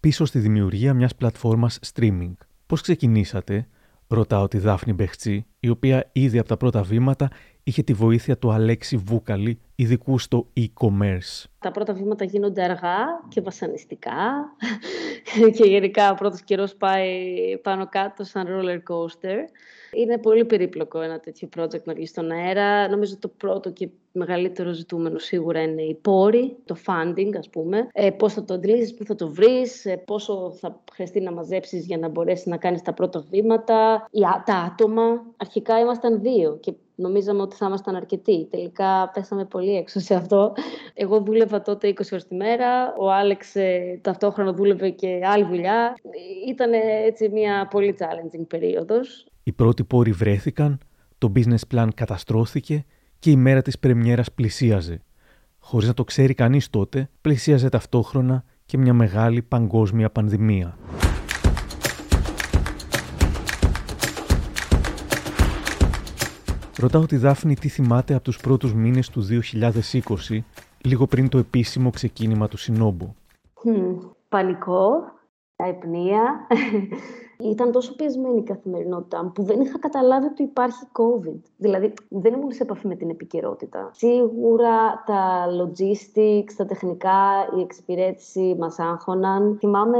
Πίσω 0.00 0.24
στη 0.24 0.38
δημιουργία 0.38 0.94
μιας 0.94 1.14
πλατφόρμας 1.14 1.78
streaming. 1.94 2.32
Πώς 2.66 2.80
ξεκινήσατε, 2.80 3.66
ρωτάω 4.06 4.48
τη 4.48 4.58
Δάφνη 4.58 4.92
Μπεχτσή, 4.92 5.46
η 5.64 5.68
οποία 5.68 6.08
ήδη 6.12 6.38
από 6.38 6.48
τα 6.48 6.56
πρώτα 6.56 6.82
βήματα 6.82 7.28
είχε 7.62 7.82
τη 7.82 7.92
βοήθεια 7.92 8.38
του 8.38 8.52
Αλέξη 8.52 8.96
Βούκαλη, 8.96 9.58
ειδικού 9.74 10.18
στο 10.18 10.46
e-commerce. 10.56 11.44
Τα 11.58 11.70
πρώτα 11.70 11.92
βήματα 11.92 12.24
γίνονται 12.24 12.62
αργά 12.62 12.96
και 13.28 13.40
βασανιστικά 13.40 14.10
και 15.56 15.64
γενικά 15.64 16.10
ο 16.10 16.14
πρώτος 16.14 16.42
καιρός 16.42 16.74
πάει 16.74 17.36
πάνω 17.62 17.88
κάτω 17.88 18.24
σαν 18.24 18.46
roller 18.48 18.78
coaster. 18.92 19.38
Είναι 19.92 20.18
πολύ 20.18 20.44
περίπλοκο 20.44 21.00
ένα 21.00 21.20
τέτοιο 21.20 21.48
project 21.56 21.82
να 21.84 21.94
βγει 21.94 22.06
στον 22.06 22.30
αέρα. 22.30 22.88
Νομίζω 22.88 23.18
το 23.18 23.28
πρώτο 23.28 23.70
και 23.70 23.88
μεγαλύτερο 24.12 24.72
ζητούμενο 24.72 25.18
σίγουρα 25.18 25.62
είναι 25.62 25.82
οι 25.82 25.94
πόροι, 25.94 26.56
το 26.64 26.76
funding 26.86 27.30
ας 27.38 27.50
πούμε. 27.50 27.88
Ε, 27.92 28.10
πώς 28.10 28.32
θα 28.32 28.44
το 28.44 28.54
αντλήσεις, 28.54 28.94
πού 28.94 29.04
θα 29.04 29.14
το 29.14 29.28
βρεις, 29.28 29.84
ε, 29.84 29.96
πόσο 29.96 30.52
θα 30.60 30.82
χρειαστεί 30.92 31.20
να 31.20 31.32
μαζέψεις 31.32 31.86
για 31.86 31.98
να 31.98 32.08
μπορέσεις 32.08 32.46
να 32.46 32.56
κάνεις 32.56 32.82
τα 32.82 32.92
πρώτα 32.92 33.24
βήματα, 33.30 34.08
τα 34.44 34.54
άτομα. 34.54 35.22
Αρχικά 35.56 35.80
ήμασταν 35.80 36.20
δύο 36.20 36.58
και 36.60 36.72
νομίζαμε 36.94 37.42
ότι 37.42 37.56
θα 37.56 37.66
ήμασταν 37.66 37.94
αρκετοί. 37.94 38.46
Τελικά 38.50 39.10
πέσαμε 39.14 39.44
πολύ 39.44 39.76
έξω 39.76 40.00
σε 40.00 40.14
αυτό. 40.14 40.52
Εγώ 40.94 41.20
δούλευα 41.20 41.62
τότε 41.62 41.88
20 41.88 41.92
ώρες 42.12 42.26
τη 42.26 42.34
μέρα, 42.34 42.94
ο 42.98 43.12
Άλεξ 43.12 43.54
ε, 43.56 43.98
ταυτόχρονα 44.02 44.52
δούλευε 44.52 44.90
και 44.90 45.20
άλλη 45.24 45.44
δουλειά. 45.44 45.94
Ήταν 46.48 46.70
έτσι 47.06 47.28
μια 47.28 47.68
πολύ 47.70 47.96
challenging 47.98 48.44
περίοδος. 48.48 49.26
Οι 49.42 49.52
πρώτοι 49.52 49.84
πόροι 49.84 50.10
βρέθηκαν, 50.10 50.78
το 51.18 51.32
business 51.36 51.74
plan 51.74 51.88
καταστρώθηκε 51.94 52.84
και 53.18 53.30
η 53.30 53.36
μέρα 53.36 53.62
της 53.62 53.78
πρεμιέρας 53.78 54.32
πλησίαζε. 54.32 55.02
Χωρίς 55.58 55.88
να 55.88 55.94
το 55.94 56.04
ξέρει 56.04 56.34
κανείς 56.34 56.70
τότε, 56.70 57.08
πλησίαζε 57.20 57.68
ταυτόχρονα 57.68 58.44
και 58.66 58.78
μια 58.78 58.94
μεγάλη 58.94 59.42
παγκόσμια 59.42 60.10
πανδημία. 60.10 60.78
Ρωτάω 66.78 67.06
τη 67.06 67.16
Δάφνη 67.16 67.54
τι 67.54 67.68
θυμάται 67.68 68.14
από 68.14 68.22
τους 68.24 68.36
πρώτους 68.36 68.74
μήνες 68.74 69.08
του 69.08 69.26
2020, 70.30 70.38
λίγο 70.80 71.06
πριν 71.06 71.28
το 71.28 71.38
επίσημο 71.38 71.90
ξεκίνημα 71.90 72.48
του 72.48 72.56
Συνόμπου. 72.56 73.14
πανικό, 74.28 74.90
αϊπνία. 75.56 76.46
Ήταν 77.50 77.72
τόσο 77.72 77.94
πιεσμένη 77.94 78.38
η 78.38 78.42
καθημερινότητά 78.42 79.24
μου 79.24 79.32
που 79.32 79.42
δεν 79.42 79.60
είχα 79.60 79.78
καταλάβει 79.78 80.26
ότι 80.26 80.42
υπάρχει 80.42 80.84
COVID. 80.92 81.40
Δηλαδή, 81.56 81.92
δεν 82.08 82.32
ήμουν 82.32 82.52
σε 82.52 82.62
επαφή 82.62 82.86
με 82.86 82.94
την 82.94 83.10
επικαιρότητα. 83.10 83.90
Σίγουρα 83.92 85.02
τα 85.06 85.46
logistics, 85.60 86.52
τα 86.56 86.64
τεχνικά, 86.64 87.18
η 87.58 87.60
εξυπηρέτηση 87.60 88.56
μας 88.58 88.78
άγχωναν. 88.78 89.56
Θυμάμαι, 89.58 89.98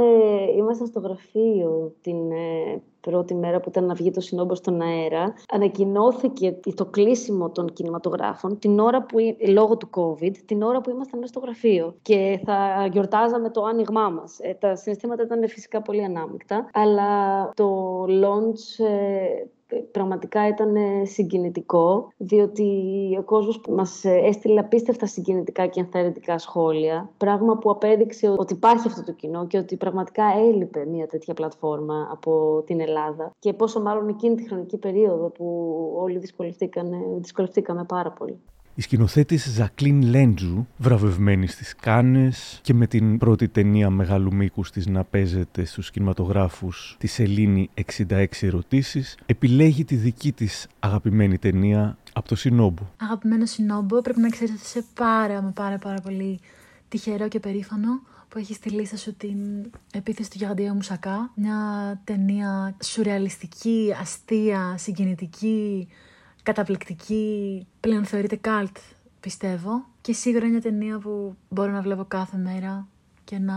ήμασταν 0.57 0.87
στο 0.87 0.99
γραφείο 0.99 1.93
την 2.01 2.31
ε, 2.31 2.81
πρώτη 3.09 3.35
μέρα 3.35 3.59
που 3.59 3.69
ήταν 3.69 3.85
να 3.85 3.93
βγει 3.93 4.11
το 4.11 4.21
συνόμπο 4.21 4.55
στον 4.55 4.81
αέρα, 4.81 5.33
ανακοινώθηκε 5.51 6.59
το 6.75 6.85
κλείσιμο 6.85 7.49
των 7.49 7.73
κινηματογράφων 7.73 8.59
την 8.59 8.79
ώρα 8.79 9.03
που, 9.03 9.17
λόγω 9.47 9.77
του 9.77 9.89
COVID, 9.95 10.31
την 10.45 10.61
ώρα 10.61 10.81
που 10.81 10.89
ήμασταν 10.89 11.19
μέσα 11.19 11.31
στο 11.31 11.39
γραφείο. 11.39 11.95
Και 12.01 12.39
θα 12.45 12.87
γιορτάζαμε 12.91 13.49
το 13.49 13.63
άνοιγμά 13.63 14.09
μας. 14.09 14.39
Ε, 14.39 14.57
τα 14.59 14.75
συναισθήματα 14.75 15.23
ήταν 15.23 15.47
φυσικά 15.49 15.81
πολύ 15.81 16.03
ανάμεικτα, 16.03 16.69
αλλά 16.73 17.34
το 17.53 18.01
launch 18.03 18.85
ε, 18.85 19.83
πραγματικά 19.91 20.47
ήταν 20.47 20.75
ε, 20.75 21.05
συγκινητικό, 21.05 22.11
διότι 22.17 22.67
ο 23.19 23.23
κόσμος 23.23 23.61
μας 23.69 24.03
ε, 24.03 24.19
έστειλε 24.23 24.59
απίστευτα 24.59 25.05
συγκινητικά 25.05 25.67
και 25.67 25.79
ενθαρρυντικά 25.79 26.37
σχόλια, 26.37 27.09
πράγμα 27.17 27.57
που 27.57 27.69
απέδειξε 27.69 28.33
ότι 28.37 28.53
υπάρχει 28.53 28.87
αυτό 28.87 29.03
το 29.03 29.11
κοινό 29.11 29.47
και 29.47 29.57
ότι 29.57 29.77
πραγματικά 29.77 30.23
έλειπε 30.23 30.85
μια 30.85 31.07
τέτοια 31.07 31.33
πλατφόρμα 31.33 32.09
από 32.11 32.63
την 32.65 32.79
Ελλάδα 32.79 33.31
και 33.39 33.53
πόσο 33.53 33.81
μάλλον 33.81 34.07
εκείνη 34.07 34.35
τη 34.35 34.47
χρονική 34.47 34.77
περίοδο 34.77 35.29
που 35.29 35.45
όλοι 35.97 36.21
δυσκολευτήκαμε 37.21 37.83
πάρα 37.87 38.11
πολύ. 38.11 38.39
Η 38.77 38.81
σκηνοθέτης 38.81 39.49
Ζακλίν 39.49 40.01
Λέντζου, 40.01 40.67
βραβευμένη 40.77 41.47
στις 41.47 41.75
Κάνες 41.75 42.59
και 42.61 42.73
με 42.73 42.87
την 42.87 43.17
πρώτη 43.17 43.47
ταινία 43.47 43.89
μεγάλου 43.89 44.35
μήκου 44.35 44.61
της 44.61 44.87
να 44.87 45.03
παίζεται 45.03 45.65
στους 45.65 45.91
κινηματογράφους 45.91 46.95
της 46.99 47.13
Σελήνη 47.13 47.69
66 47.97 48.25
ερωτήσεις, 48.41 49.17
επιλέγει 49.25 49.85
τη 49.85 49.95
δική 49.95 50.31
της 50.31 50.67
αγαπημένη 50.79 51.37
ταινία 51.37 51.97
από 52.13 52.27
το 52.27 52.35
Σινόμπο. 52.35 52.81
Αγαπημένο 52.97 53.45
Σινόμπο, 53.45 54.01
πρέπει 54.01 54.19
να 54.19 54.29
ξέρετε 54.29 54.53
ότι 54.57 54.65
είσαι 54.65 54.85
πάρα 54.93 55.41
μα 55.41 55.49
πάρα 55.49 55.77
πάρα 55.77 56.01
πολύ 56.01 56.39
τυχερό 56.89 57.27
και 57.27 57.39
περήφανο 57.39 58.01
που 58.29 58.37
έχεις 58.37 58.55
στη 58.55 58.69
λίστα 58.69 58.97
σου 58.97 59.13
την 59.13 59.37
επίθεση 59.93 60.29
του 60.29 60.37
Γιγαντιαίου 60.39 60.73
Μουσακά. 60.73 61.31
Μια 61.35 61.57
ταινία 62.03 62.75
σουρεαλιστική, 62.83 63.95
αστεία, 64.01 64.75
συγκινητική, 64.77 65.87
καταπληκτική, 66.45 67.67
πλέον 67.79 68.05
θεωρείται 68.05 68.39
cult, 68.43 68.77
πιστεύω. 69.19 69.85
Και 70.01 70.13
σίγουρα 70.13 70.45
είναι 70.45 70.51
μια 70.51 70.61
ταινία 70.61 70.99
που 70.99 71.35
μπορώ 71.49 71.71
να 71.71 71.81
βλέπω 71.81 72.05
κάθε 72.07 72.37
μέρα 72.37 72.87
και 73.23 73.37
να 73.39 73.55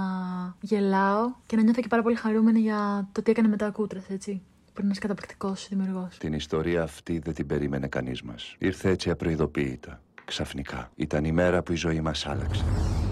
γελάω 0.60 1.32
και 1.46 1.56
να 1.56 1.62
νιώθω 1.62 1.80
και 1.80 1.88
πάρα 1.88 2.02
πολύ 2.02 2.14
χαρούμενη 2.14 2.60
για 2.60 3.08
το 3.12 3.22
τι 3.22 3.30
έκανε 3.30 3.48
μετά 3.48 3.66
ο 3.66 3.72
Κούτρας, 3.72 4.08
έτσι. 4.08 4.42
Που 4.64 4.84
είναι 4.84 4.86
ένας 4.86 4.98
καταπληκτικός 4.98 5.68
δημιουργός. 5.68 6.18
Την 6.18 6.32
ιστορία 6.32 6.82
αυτή 6.82 7.18
δεν 7.18 7.34
την 7.34 7.46
περίμενε 7.46 7.86
κανείς 7.88 8.22
μας. 8.22 8.56
Ήρθε 8.58 8.90
έτσι 8.90 9.10
απροειδοποίητα. 9.10 10.00
Ξαφνικά. 10.24 10.90
Ήταν 10.94 11.24
η 11.24 11.32
μέρα 11.32 11.62
που 11.62 11.72
η 11.72 11.76
ζωή 11.76 12.00
μας 12.00 12.26
άλλαξε. 12.26 12.64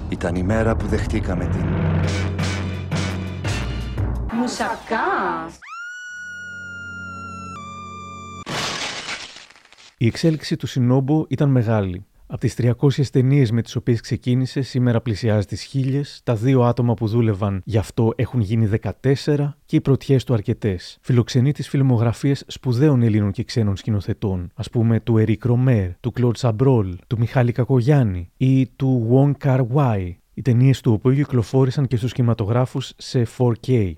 Ήταν 0.09 0.35
η 0.35 0.43
μέρα 0.43 0.77
που 0.77 0.87
δεχτήκαμε 0.87 1.47
την. 1.47 1.65
Μουσακά! 4.33 5.05
Η 9.99 10.07
εξέλιξη 10.07 10.57
του 10.57 10.67
Σινόμπο 10.67 11.25
ήταν 11.29 11.51
μεγάλη. 11.51 12.05
Από 12.27 12.41
τις 12.41 12.55
300 12.55 13.07
ταινίες 13.13 13.51
με 13.51 13.63
τις 13.63 13.77
οποίες 13.77 14.01
ξεκίνησε, 14.01 14.63
σήμερα 14.63 15.01
πλησιάζει 15.01 15.47
τις 15.47 15.63
χίλιες. 15.63 16.21
Τα 16.25 16.35
δύο 16.35 16.63
άτομα 16.63 16.95
που 16.95 17.07
δούλευαν 17.07 17.63
γι' 17.65 17.79
αυτό 17.79 18.13
έχουν 18.17 18.41
γίνει 18.41 18.67
14 18.67 19.57
και 19.65 19.77
οι 19.77 19.81
πρωτιές 19.81 20.25
του 20.25 20.35
αρκετές. 20.35 20.99
Φιλοξενεί 21.01 21.53
τις 21.53 21.69
φιλμογραφίες 21.69 22.45
σπουδαίων 22.47 23.03
Ελλήνων 23.03 23.31
και 23.31 23.45
ξένων 23.45 23.77
σκηνοθετών, 23.77 24.51
ας 24.55 24.71
πούμε 24.71 25.01
του 25.01 25.19
Ερικ 25.19 25.45
Ρομέρ, 25.45 25.91
του 26.01 26.13
Κλοντ 26.13 26.37
Σαμπρόλ, 26.37 26.97
του 27.07 27.19
Μιχάλη 27.19 27.53
Κακογιάννη 27.53 28.31
ή 28.37 28.67
του 28.67 29.09
Wong 29.13 29.47
Kar 29.47 29.67
Wai. 29.75 30.15
Οι 30.35 30.43
ταινίες 30.43 30.81
του 30.81 30.93
οποίου 30.93 31.15
κυκλοφόρησαν 31.15 31.87
και 31.87 31.97
στους 31.97 32.13
κινηματογράφους 32.13 32.93
σε 32.97 33.27
4K. 33.39 33.93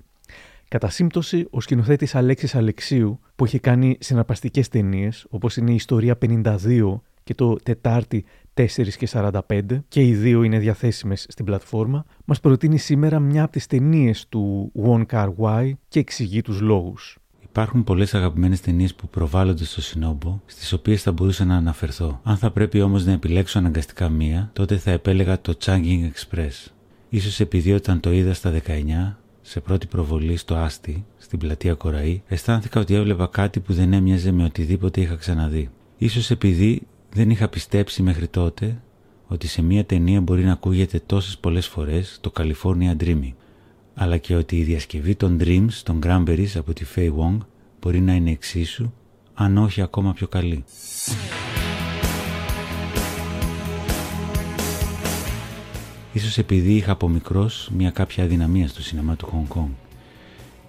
Κατά 0.69 0.89
σύμπτωση, 0.89 1.47
ο 1.49 1.61
σκηνοθέτης 1.61 2.15
Αλέξης 2.15 2.55
Αλεξίου, 2.55 3.19
που 3.35 3.45
έχει 3.45 3.59
κάνει 3.59 3.97
συναρπαστικές 3.99 4.67
ταινίες, 4.67 5.25
όπως 5.29 5.57
είναι 5.57 5.71
η 5.71 5.75
Ιστορία 5.75 6.17
52 6.17 7.01
και 7.23 7.33
το 7.33 7.55
Τετάρτη 7.55 8.25
4 8.53 8.65
και 8.97 9.07
45, 9.07 9.83
και 9.87 10.01
οι 10.01 10.13
δύο 10.13 10.43
είναι 10.43 10.59
διαθέσιμες 10.59 11.25
στην 11.29 11.45
πλατφόρμα, 11.45 12.05
μας 12.25 12.39
προτείνει 12.39 12.77
σήμερα 12.77 13.19
μια 13.19 13.43
από 13.43 13.51
τις 13.51 13.67
ταινίες 13.67 14.25
του 14.29 14.71
Wong 14.85 15.05
Kar 15.11 15.29
Wai 15.39 15.71
και 15.87 15.99
εξηγεί 15.99 16.41
τους 16.41 16.61
λόγους. 16.61 17.17
Υπάρχουν 17.43 17.83
πολλές 17.83 18.13
αγαπημένες 18.13 18.61
ταινίες 18.61 18.95
που 18.95 19.07
προβάλλονται 19.07 19.63
στο 19.63 19.81
Σινόμπο, 19.81 20.39
στις 20.45 20.73
οποίες 20.73 21.01
θα 21.01 21.11
μπορούσα 21.11 21.45
να 21.45 21.55
αναφερθώ. 21.55 22.19
Αν 22.23 22.37
θα 22.37 22.51
πρέπει 22.51 22.81
όμως 22.81 23.05
να 23.05 23.11
επιλέξω 23.11 23.59
αναγκαστικά 23.59 24.09
μία, 24.09 24.49
τότε 24.53 24.77
θα 24.77 24.91
επέλεγα 24.91 25.41
το 25.41 25.53
Changing 25.65 26.09
Express. 26.13 26.71
Ίσως 27.09 27.39
επειδή 27.39 27.73
όταν 27.73 27.99
το 27.99 28.11
είδα 28.11 28.33
στα 28.33 28.51
19 28.51 29.18
σε 29.49 29.59
πρώτη 29.59 29.87
προβολή 29.87 30.37
στο 30.37 30.55
Άστι, 30.55 31.05
στην 31.17 31.39
πλατεία 31.39 31.73
Κοραή, 31.73 32.21
αισθάνθηκα 32.27 32.79
ότι 32.79 32.93
έβλεπα 32.93 33.27
κάτι 33.27 33.59
που 33.59 33.73
δεν 33.73 33.93
έμοιαζε 33.93 34.31
με 34.31 34.43
οτιδήποτε 34.43 35.01
είχα 35.01 35.15
ξαναδεί. 35.15 35.69
Ίσως 35.97 36.31
επειδή 36.31 36.81
δεν 37.13 37.29
είχα 37.29 37.47
πιστέψει 37.47 38.01
μέχρι 38.01 38.27
τότε 38.27 38.81
ότι 39.27 39.47
σε 39.47 39.61
μια 39.61 39.85
ταινία 39.85 40.21
μπορεί 40.21 40.43
να 40.43 40.51
ακούγεται 40.51 41.01
τόσες 41.05 41.37
πολλές 41.37 41.67
φορές 41.67 42.17
το 42.21 42.31
California 42.39 43.03
Dreaming, 43.03 43.33
αλλά 43.93 44.17
και 44.17 44.35
ότι 44.35 44.57
η 44.57 44.63
διασκευή 44.63 45.15
των 45.15 45.37
Dreams 45.41 45.73
των 45.83 45.99
Cranberries 46.03 46.55
από 46.55 46.73
τη 46.73 46.85
Faye 46.95 47.11
Wong 47.17 47.37
μπορεί 47.81 47.99
να 47.99 48.13
είναι 48.13 48.31
εξίσου, 48.31 48.91
αν 49.33 49.57
όχι 49.57 49.81
ακόμα 49.81 50.13
πιο 50.13 50.27
καλή. 50.27 50.63
Ίσως 56.19 56.37
επειδή 56.37 56.75
είχα 56.75 56.91
από 56.91 57.07
μικρός 57.07 57.69
μια 57.73 57.91
κάποια 57.91 58.23
αδυναμία 58.23 58.67
στο 58.67 58.81
σινεμά 58.81 59.15
του 59.15 59.25
Χονγκ 59.25 59.47
Κονγκ. 59.47 59.69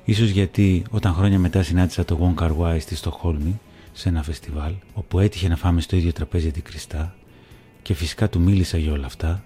Ίσως 0.05 0.29
γιατί 0.29 0.83
όταν 0.91 1.15
χρόνια 1.15 1.39
μετά 1.39 1.63
συνάντησα 1.63 2.05
το 2.05 2.35
Wong 2.37 2.43
Kar 2.43 2.51
Wai 2.59 2.77
στη 2.81 2.97
Στοχόλμη 2.97 3.61
σε 3.93 4.09
ένα 4.09 4.23
φεστιβάλ 4.23 4.73
όπου 4.95 5.19
έτυχε 5.19 5.49
να 5.49 5.57
φάμε 5.57 5.81
στο 5.81 5.97
ίδιο 5.97 6.13
τραπέζι 6.13 6.49
αντικριστά 6.49 7.15
και 7.83 7.95
φυσικά 7.95 8.29
του 8.29 8.41
μίλησα 8.41 8.79
για 8.79 8.93
όλα 8.93 9.07
αυτά 9.07 9.45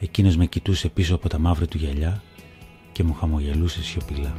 εκείνος 0.00 0.36
με 0.36 0.46
κοιτούσε 0.46 0.88
πίσω 0.88 1.14
από 1.14 1.28
τα 1.28 1.38
μαύρα 1.38 1.66
του 1.66 1.76
γυαλιά 1.76 2.22
και 2.92 3.02
μου 3.02 3.14
χαμογελούσε 3.14 3.82
σιωπηλά. 3.82 4.32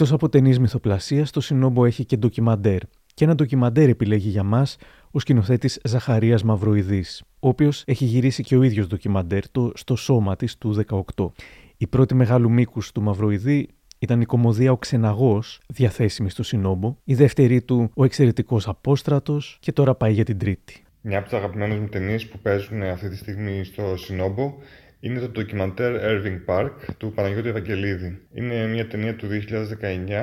Εκτός 0.00 0.14
από 0.14 0.28
ταινίες 0.28 0.58
μυθοπλασίας, 0.58 1.30
το 1.30 1.40
Σινόμπο 1.40 1.84
έχει 1.84 2.04
και 2.04 2.16
ντοκιμαντέρ. 2.16 2.80
Και 3.14 3.24
ένα 3.24 3.34
ντοκιμαντέρ 3.34 3.88
επιλέγει 3.88 4.28
για 4.28 4.42
μας 4.42 4.76
ο 5.10 5.18
σκηνοθέτης 5.18 5.80
Ζαχαρίας 5.84 6.42
Μαυροειδής, 6.42 7.22
ο 7.40 7.48
οποίος 7.48 7.82
έχει 7.86 8.04
γυρίσει 8.04 8.42
και 8.42 8.56
ο 8.56 8.62
ίδιος 8.62 8.86
ντοκιμαντέρ 8.86 9.50
το 9.50 9.72
στο 9.74 9.96
σώμα 9.96 10.36
της 10.36 10.58
του 10.58 10.84
18. 11.16 11.32
Η 11.76 11.86
πρώτη 11.86 12.14
μεγάλου 12.14 12.50
μήκους 12.50 12.92
του 12.92 13.02
Μαυροειδή 13.02 13.68
ήταν 13.98 14.20
η 14.20 14.24
κομμωδία 14.24 14.72
Ο 14.72 14.76
Ξεναγός, 14.76 15.60
διαθέσιμη 15.68 16.30
στο 16.30 16.42
Σινόμπο, 16.42 16.96
η 17.04 17.14
δεύτερη 17.14 17.62
του 17.62 17.90
Ο 17.94 18.04
Εξαιρετικός 18.04 18.68
Απόστρατος 18.68 19.58
και 19.60 19.72
τώρα 19.72 19.94
πάει 19.94 20.12
για 20.12 20.24
την 20.24 20.38
τρίτη. 20.38 20.84
Μια 21.00 21.18
από 21.18 21.28
τις 21.28 21.38
αγαπημένες 21.38 21.78
μου 21.78 21.88
ταινίες 21.88 22.26
που 22.26 22.38
παίζουν 22.38 22.82
αυτή 22.82 23.08
τη 23.08 23.16
στιγμή 23.16 23.64
στο 23.64 23.96
Σινόμπο 23.96 24.54
είναι 25.00 25.20
το 25.20 25.28
ντοκιμαντέρ 25.28 25.92
Irving 26.02 26.54
Park 26.54 26.70
του 26.96 27.12
Παναγιώτη 27.14 27.48
Ευαγγελίδη. 27.48 28.20
Είναι 28.32 28.66
μια 28.66 28.86
ταινία 28.86 29.16
του 29.16 29.28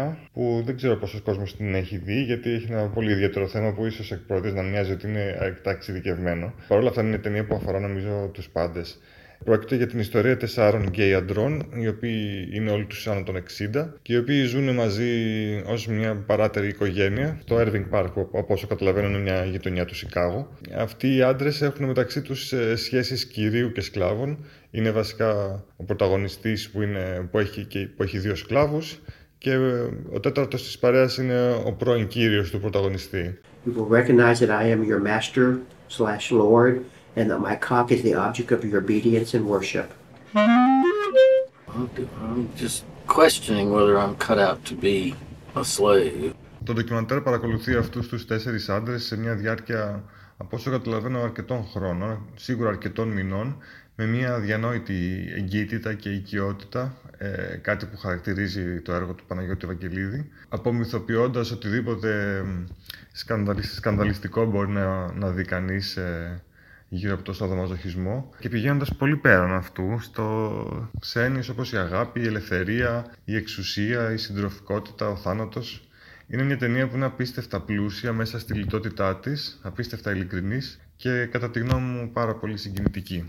2019 0.08 0.16
που 0.34 0.62
δεν 0.66 0.76
ξέρω 0.76 0.96
πόσος 0.96 1.22
κόσμος 1.22 1.56
την 1.56 1.76
έχει 1.76 1.98
δει 1.98 2.22
γιατί 2.22 2.52
έχει 2.52 2.72
ένα 2.72 2.90
πολύ 2.90 3.12
ιδιαίτερο 3.12 3.48
θέμα 3.48 3.74
που 3.74 3.86
ίσως 3.86 4.12
εκ 4.12 4.20
πρώτης 4.20 4.54
να 4.54 4.62
μοιάζει 4.62 4.92
ότι 4.92 5.08
είναι 5.08 5.38
αρκετά 5.40 5.72
εξειδικευμένο. 5.72 6.54
Παρ' 6.68 6.78
όλα 6.78 6.90
αυτά 6.90 7.02
είναι 7.02 7.10
μια 7.10 7.20
ταινία 7.20 7.46
που 7.46 7.56
αφορά 7.56 7.80
νομίζω 7.80 8.30
τους 8.34 8.50
πάντες. 8.50 9.00
Πρόκειται 9.44 9.76
για 9.76 9.88
την 9.88 10.00
ιστορία 10.00 10.38
τεσσάρων 10.38 10.88
γκέι 10.88 11.14
αντρών, 11.14 11.64
οι 11.76 11.88
οποίοι 11.88 12.50
είναι 12.54 12.72
όλοι 12.72 12.86
τους 12.86 13.08
άνω 13.08 13.24
των 13.24 13.36
60 13.36 13.88
και 14.02 14.14
οι 14.14 14.18
οποίοι 14.18 14.44
ζουν 14.44 14.74
μαζί 14.74 15.12
ως 15.66 15.88
μια 15.88 16.16
παράτερη 16.16 16.68
οικογένεια 16.68 17.38
στο 17.42 17.58
Irving 17.60 17.86
Park, 17.92 18.08
που 18.14 18.30
από 18.34 18.54
όσο 18.54 18.68
καταλαβαίνω 18.68 19.08
είναι 19.08 19.20
μια 19.20 19.46
γειτονιά 19.46 19.86
του 19.86 19.96
Σικάγο. 19.96 20.50
Αυτοί 20.78 21.16
οι 21.16 21.22
άντρες 21.22 21.62
έχουν 21.62 21.86
μεταξύ 21.86 22.22
τους 22.22 22.54
ε, 22.54 22.76
σχέσεις 22.76 23.26
κυρίου 23.26 23.72
και 23.72 23.82
σκλάβων. 23.82 24.46
Είναι 24.72 24.92
βασικά 24.92 25.64
ο 25.76 25.84
πρωταγωνιστής 25.84 26.70
που, 26.70 26.80
που, 27.32 27.40
έχει, 27.40 27.68
που 27.96 28.04
έχει 28.04 28.18
δύο 28.18 28.36
σκλάβους 28.36 29.02
και 29.38 29.52
ε, 29.52 29.90
ο 30.14 30.20
τέταρτος 30.20 30.64
της 30.64 30.80
παρέας 30.80 31.18
είναι 31.18 31.62
ο 31.66 31.74
πρώην 31.74 32.08
κύριος 32.08 32.52
του 32.52 32.60
πρωταγωνιστή. 32.60 33.40
You 33.66 33.74
will 33.74 33.90
recognize 33.90 34.40
that 34.40 34.50
I 34.50 34.64
am 34.76 34.84
your 34.84 35.00
master 35.00 35.60
slash 35.90 36.32
lord 36.32 36.76
and 37.18 37.26
that 37.32 37.42
my 37.50 37.56
cock 37.70 37.88
is 37.96 38.02
the 38.08 38.16
object 38.26 38.50
of 38.56 38.60
your 38.70 38.80
obedience 38.86 39.30
and 39.38 39.44
worship. 39.56 39.88
I'm 40.36 40.84
just 42.64 42.78
questioning 43.18 43.68
whether 43.76 43.96
I'm 44.04 44.16
cut 44.28 44.40
out 44.48 44.60
to 44.70 44.76
be 44.76 45.16
a 45.56 45.64
slave. 45.64 46.34
Το 46.64 46.74
ντοκιμαντέρ 46.74 47.22
παρακολουθεί 47.22 47.76
αυτούς 47.76 48.08
τους 48.08 48.26
τέσσερις 48.26 48.70
άντρες 48.70 49.04
σε 49.04 49.18
μια 49.18 49.36
διάρκεια, 49.36 50.04
από 50.38 50.56
όσο 50.56 50.72
καταλαβαίνω, 50.72 51.22
αρκετών 51.22 51.66
χρόνων, 51.74 52.20
σίγουρα 52.36 52.70
αρκετών 52.70 53.08
μηνών, 53.08 53.58
με 53.96 54.06
μια 54.06 54.40
διανόητη 54.40 55.28
εγκύτητα 55.38 55.94
και 55.94 56.10
οικειότητα, 56.10 56.94
ε, 57.18 57.58
κάτι 57.62 57.86
που 57.86 57.98
χαρακτηρίζει 57.98 58.82
το 58.82 58.94
έργο 58.94 59.14
του 59.14 59.24
Παναγιώτη 59.28 59.66
Βαγγελίδη, 59.66 60.30
απομυθοποιώντας 60.50 61.52
οτιδήποτε 61.52 62.44
σκανδαλιστικό 63.76 64.46
μπορεί 64.46 64.70
να, 64.70 65.14
να 65.14 65.30
δει 65.30 65.44
κανείς 65.44 65.98
ε, 65.98 66.42
γύρω 66.90 67.14
από 67.14 67.24
το 67.24 67.34
σαδομαζοχισμό 67.34 68.30
και 68.40 68.50
πηγαίνοντας 68.50 68.96
πολύ 68.96 69.18
πέραν 69.18 69.54
αυτού 69.54 69.98
στο, 70.00 70.90
σε 71.02 71.24
έννοιες 71.24 71.50
όπως 71.50 71.72
η 71.72 71.78
αγάπη, 71.78 72.20
η 72.20 72.26
ελευθερία, 72.26 73.14
η 73.24 73.36
εξουσία, 73.36 74.12
η 74.12 74.18
συντροφικότητα, 74.18 75.10
ο 75.10 75.16
θάνατος 75.16 75.90
Είναι 76.28 76.44
μια 76.44 76.58
ταινία 76.58 76.88
που 76.88 76.96
είναι 76.96 77.06
απίστευτα 77.06 77.62
πλούσια 77.62 78.14
μέσα 78.14 78.40
στη 78.40 78.54
λιτότητά 78.54 79.20
της, 79.20 79.60
απίστευτα 79.64 80.12
ειλικρινής 80.12 80.80
και 80.96 81.26
κατά 81.26 81.50
τη 81.50 81.60
γνώμη 81.60 81.88
μου 81.90 82.12
πάρα 82.12 82.36
πολύ 82.36 82.58
συγκινητική. 82.58 83.26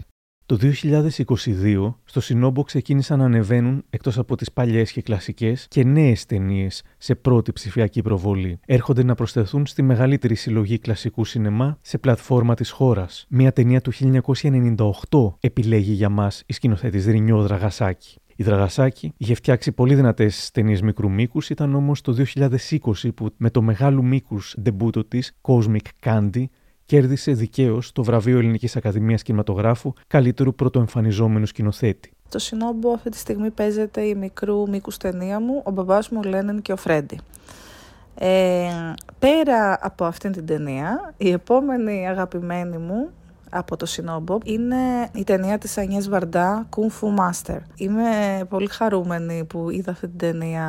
Το 0.48 0.58
2022 0.62 1.94
στο 2.04 2.20
Σινόμπο 2.20 2.62
ξεκίνησαν 2.62 3.18
να 3.18 3.24
ανεβαίνουν 3.24 3.84
εκτός 3.90 4.18
από 4.18 4.36
τις 4.36 4.52
παλιές 4.52 4.92
και 4.92 5.02
κλασικές 5.02 5.66
και 5.68 5.84
νέες 5.84 6.26
ταινίες 6.26 6.82
σε 6.98 7.14
πρώτη 7.14 7.52
ψηφιακή 7.52 8.02
προβολή. 8.02 8.60
Έρχονται 8.66 9.04
να 9.04 9.14
προσθεθούν 9.14 9.66
στη 9.66 9.82
μεγαλύτερη 9.82 10.34
συλλογή 10.34 10.78
κλασικού 10.78 11.24
σινεμά 11.24 11.78
σε 11.80 11.98
πλατφόρμα 11.98 12.54
της 12.54 12.70
χώρας. 12.70 13.26
Μια 13.28 13.52
ταινία 13.52 13.80
του 13.80 13.92
1998 13.92 15.34
επιλέγει 15.40 15.92
για 15.92 16.08
μας 16.08 16.42
η 16.46 16.52
σκηνοθέτης 16.52 17.06
Ρινιό 17.06 17.42
Δραγασάκη. 17.42 18.16
Η 18.36 18.42
Δραγασάκη 18.42 19.12
είχε 19.16 19.34
φτιάξει 19.34 19.72
πολύ 19.72 19.94
δυνατές 19.94 20.50
ταινίες 20.50 20.82
μικρού 20.82 21.10
μήκους, 21.10 21.50
ήταν 21.50 21.74
όμως 21.74 22.00
το 22.00 22.12
2020 22.12 23.14
που 23.14 23.34
με 23.36 23.50
το 23.50 23.62
μεγάλου 23.62 24.04
μήκους 24.04 24.54
ντεμπούτο 24.60 25.04
της, 25.04 25.32
Cosmic 25.40 25.86
Candy, 26.04 26.44
κέρδισε 26.88 27.32
δικαίως 27.32 27.92
το 27.92 28.02
βραβείο 28.02 28.38
Ελληνικής 28.38 28.76
Ακαδημίας 28.76 29.22
Κινηματογράφου 29.22 29.92
καλύτερου 30.06 30.54
πρωτοεμφανιζόμενου 30.54 31.46
σκηνοθέτη. 31.46 32.12
Το 32.28 32.38
Σινόμπο 32.38 32.92
αυτή 32.92 33.10
τη 33.10 33.16
στιγμή 33.16 33.50
παίζεται 33.50 34.00
η 34.00 34.14
μικρού 34.14 34.68
μήκους 34.68 34.96
ταινία 34.96 35.40
μου, 35.40 35.62
ο 35.64 35.70
μπαμπάς 35.70 36.08
μου, 36.08 36.20
ο 36.24 36.28
Λένεν 36.28 36.62
και 36.62 36.72
ο 36.72 36.76
Φρέντι. 36.76 37.20
Ε, 38.14 38.68
πέρα 39.18 39.78
από 39.80 40.04
αυτήν 40.04 40.32
την 40.32 40.46
ταινία, 40.46 41.14
η 41.16 41.30
επόμενη 41.30 42.08
αγαπημένη 42.08 42.78
μου 42.78 43.10
από 43.50 43.76
το 43.76 43.86
Σινόμπο 43.86 44.38
είναι 44.44 44.76
η 45.14 45.24
ταινία 45.24 45.58
της 45.58 45.78
Ανιές 45.78 46.08
Βαρντά 46.08 46.68
Kung 46.76 47.00
Fu 47.00 47.16
Master. 47.18 47.58
Είμαι 47.76 48.04
πολύ 48.48 48.66
χαρούμενη 48.66 49.44
που 49.44 49.70
είδα 49.70 49.90
αυτή 49.90 50.08
την 50.08 50.18
ταινία 50.18 50.66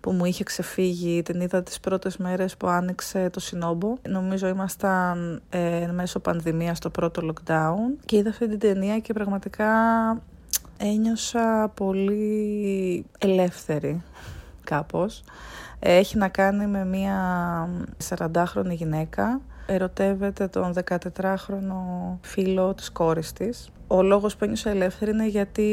που 0.00 0.12
μου 0.12 0.24
είχε 0.24 0.44
ξεφύγει. 0.44 1.22
Την 1.22 1.40
είδα 1.40 1.62
τις 1.62 1.80
πρώτες 1.80 2.16
μέρες 2.16 2.56
που 2.56 2.66
άνοιξε 2.66 3.30
το 3.30 3.40
Σινόμπο. 3.40 3.94
Νομίζω 4.08 4.48
ήμασταν 4.48 5.42
ε, 5.50 5.90
μέσω 5.92 6.18
πανδημίας 6.20 6.76
στο 6.76 6.90
πρώτο 6.90 7.32
lockdown 7.32 7.98
και 8.04 8.16
είδα 8.16 8.30
αυτή 8.30 8.48
την 8.48 8.58
ταινία 8.58 8.98
και 8.98 9.12
πραγματικά 9.12 9.66
ένιωσα 10.78 11.72
πολύ 11.74 13.04
ελεύθερη 13.18 14.02
κάπως. 14.64 15.22
Έχει 15.78 16.16
να 16.16 16.28
κάνει 16.28 16.66
με 16.66 16.84
μία 16.84 17.68
40χρονη 18.08 18.70
γυναίκα 18.70 19.40
ερωτεύεται 19.68 20.48
τον 20.48 20.74
14χρονο 20.84 22.18
φίλο 22.20 22.74
της 22.74 22.90
κόρης 22.90 23.32
της 23.32 23.68
ο 23.90 24.02
λόγος 24.02 24.36
που 24.36 24.44
ένιωσα 24.44 24.70
ελεύθερη 24.70 25.10
είναι 25.10 25.26
γιατί 25.26 25.70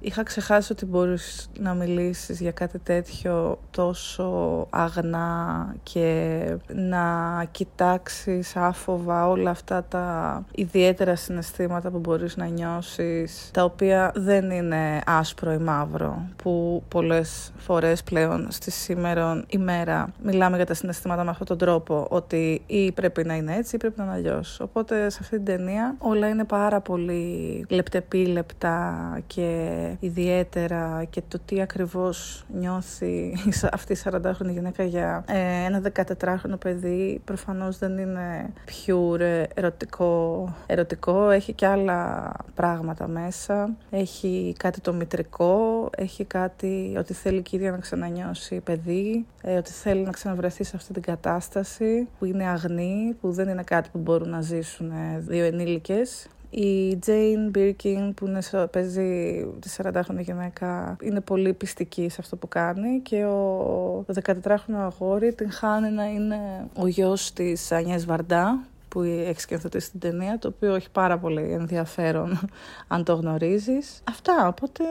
είχα 0.00 0.22
ξεχάσει 0.22 0.72
ότι 0.72 0.86
μπορείς 0.86 1.50
να 1.58 1.74
μιλήσεις 1.74 2.40
για 2.40 2.50
κάτι 2.50 2.78
τέτοιο 2.78 3.58
τόσο 3.70 4.66
αγνά 4.70 5.74
και 5.82 6.40
να 6.74 7.04
κοιτάξεις 7.50 8.56
άφοβα 8.56 9.28
όλα 9.28 9.50
αυτά 9.50 9.84
τα 9.84 10.44
ιδιαίτερα 10.54 11.16
συναισθήματα 11.16 11.90
που 11.90 11.98
μπορείς 11.98 12.36
να 12.36 12.46
νιώσεις 12.46 13.50
τα 13.52 13.64
οποία 13.64 14.12
δεν 14.14 14.50
είναι 14.50 15.00
άσπρο 15.06 15.52
ή 15.52 15.58
μαύρο 15.58 16.28
που 16.36 16.82
πολλές 16.88 17.52
φορές 17.56 18.02
πλέον 18.02 18.46
στη 18.50 18.70
σήμερα 18.70 19.44
ημέρα 19.48 20.08
μιλάμε 20.22 20.56
για 20.56 20.66
τα 20.66 20.74
συναισθήματα 20.74 21.24
με 21.24 21.30
αυτόν 21.30 21.46
τον 21.46 21.58
τρόπο 21.58 22.06
ότι 22.10 22.62
ή 22.66 22.92
πρέπει 22.92 23.24
να 23.24 23.34
είναι 23.34 23.56
έτσι 23.56 23.74
ή 23.74 23.78
πρέπει 23.78 23.94
να 23.98 24.04
είναι 24.04 24.12
αλλιώς. 24.12 24.60
Οπότε 24.60 25.10
σε 25.10 25.18
αυτή 25.20 25.36
την 25.36 25.44
ταινία 25.44 25.94
όλα 25.98 26.28
είναι 26.28 26.44
πάρα 26.44 26.80
πολύ 26.80 27.13
πολύ 27.14 27.64
λεπτεπίλεπτα 27.68 29.18
και 29.26 29.70
ιδιαίτερα 30.00 31.04
και 31.10 31.22
το 31.28 31.38
τι 31.44 31.60
ακριβώς 31.60 32.44
νιώθει 32.54 33.36
αυτή 33.72 33.92
η 33.92 33.96
40χρονη 34.04 34.50
γυναίκα 34.50 34.84
για 34.84 35.24
ε, 35.28 35.64
ένα 35.64 35.82
14χρονο 35.94 36.58
παιδί 36.60 37.20
προφανώς 37.24 37.78
δεν 37.78 37.98
είναι 37.98 38.52
pure 38.66 39.44
ερωτικό, 39.54 40.54
ερωτικό. 40.66 41.30
Έχει 41.30 41.52
και 41.52 41.66
άλλα 41.66 42.32
πράγματα 42.54 43.08
μέσα. 43.08 43.76
Έχει 43.90 44.54
κάτι 44.58 44.80
το 44.80 44.92
μητρικό 44.92 45.90
έχει 45.96 46.24
κάτι 46.24 46.94
ότι 46.98 47.12
θέλει 47.12 47.38
η 47.38 47.42
κυρία 47.42 47.70
να 47.70 47.78
ξανανιώσει 47.78 48.60
παιδί 48.60 49.26
ε, 49.42 49.56
ότι 49.56 49.70
θέλει 49.70 50.02
να 50.02 50.10
ξαναβρεθεί 50.10 50.64
σε 50.64 50.76
αυτή 50.76 50.92
την 50.92 51.02
κατάσταση 51.02 52.08
που 52.18 52.24
είναι 52.24 52.44
αγνή 52.44 53.16
που 53.20 53.32
δεν 53.32 53.48
είναι 53.48 53.62
κάτι 53.62 53.88
που 53.92 53.98
μπορούν 53.98 54.28
να 54.28 54.40
ζήσουν 54.40 54.92
δύο 55.18 55.44
ενήλικες 55.44 56.28
η 56.54 56.98
Jane 57.06 57.56
Birkin 57.56 58.12
που 58.14 58.26
είναι, 58.26 58.40
παίζει 58.70 59.46
τη 59.60 59.70
40χρονη 59.76 60.20
γυναίκα 60.20 60.96
είναι 61.02 61.20
πολύ 61.20 61.52
πιστική 61.52 62.08
σε 62.08 62.16
αυτό 62.20 62.36
που 62.36 62.48
κάνει 62.48 63.00
και 63.00 63.24
ο 63.24 64.04
14χρονο 64.22 64.76
αγόρι 64.76 65.32
την 65.34 65.50
χάνει 65.50 65.90
να 65.90 66.04
είναι 66.04 66.66
ο 66.78 66.86
γιος 66.86 67.32
της 67.32 67.72
Ανιές 67.72 68.04
Βαρντά 68.04 68.58
που 68.88 69.02
έχει 69.02 69.40
σκηνοθετήσει 69.40 69.90
την 69.90 70.00
ταινία, 70.00 70.38
το 70.38 70.48
οποίο 70.48 70.74
έχει 70.74 70.90
πάρα 70.90 71.18
πολύ 71.18 71.52
ενδιαφέρον 71.52 72.40
αν 72.94 73.04
το 73.04 73.14
γνωρίζεις. 73.14 74.00
Αυτά, 74.08 74.46
οπότε 74.48 74.84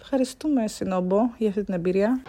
ευχαριστούμε 0.00 0.66
Σινόμπο 0.66 1.18
για 1.38 1.48
αυτή 1.48 1.64
την 1.64 1.74
εμπειρία. 1.74 2.20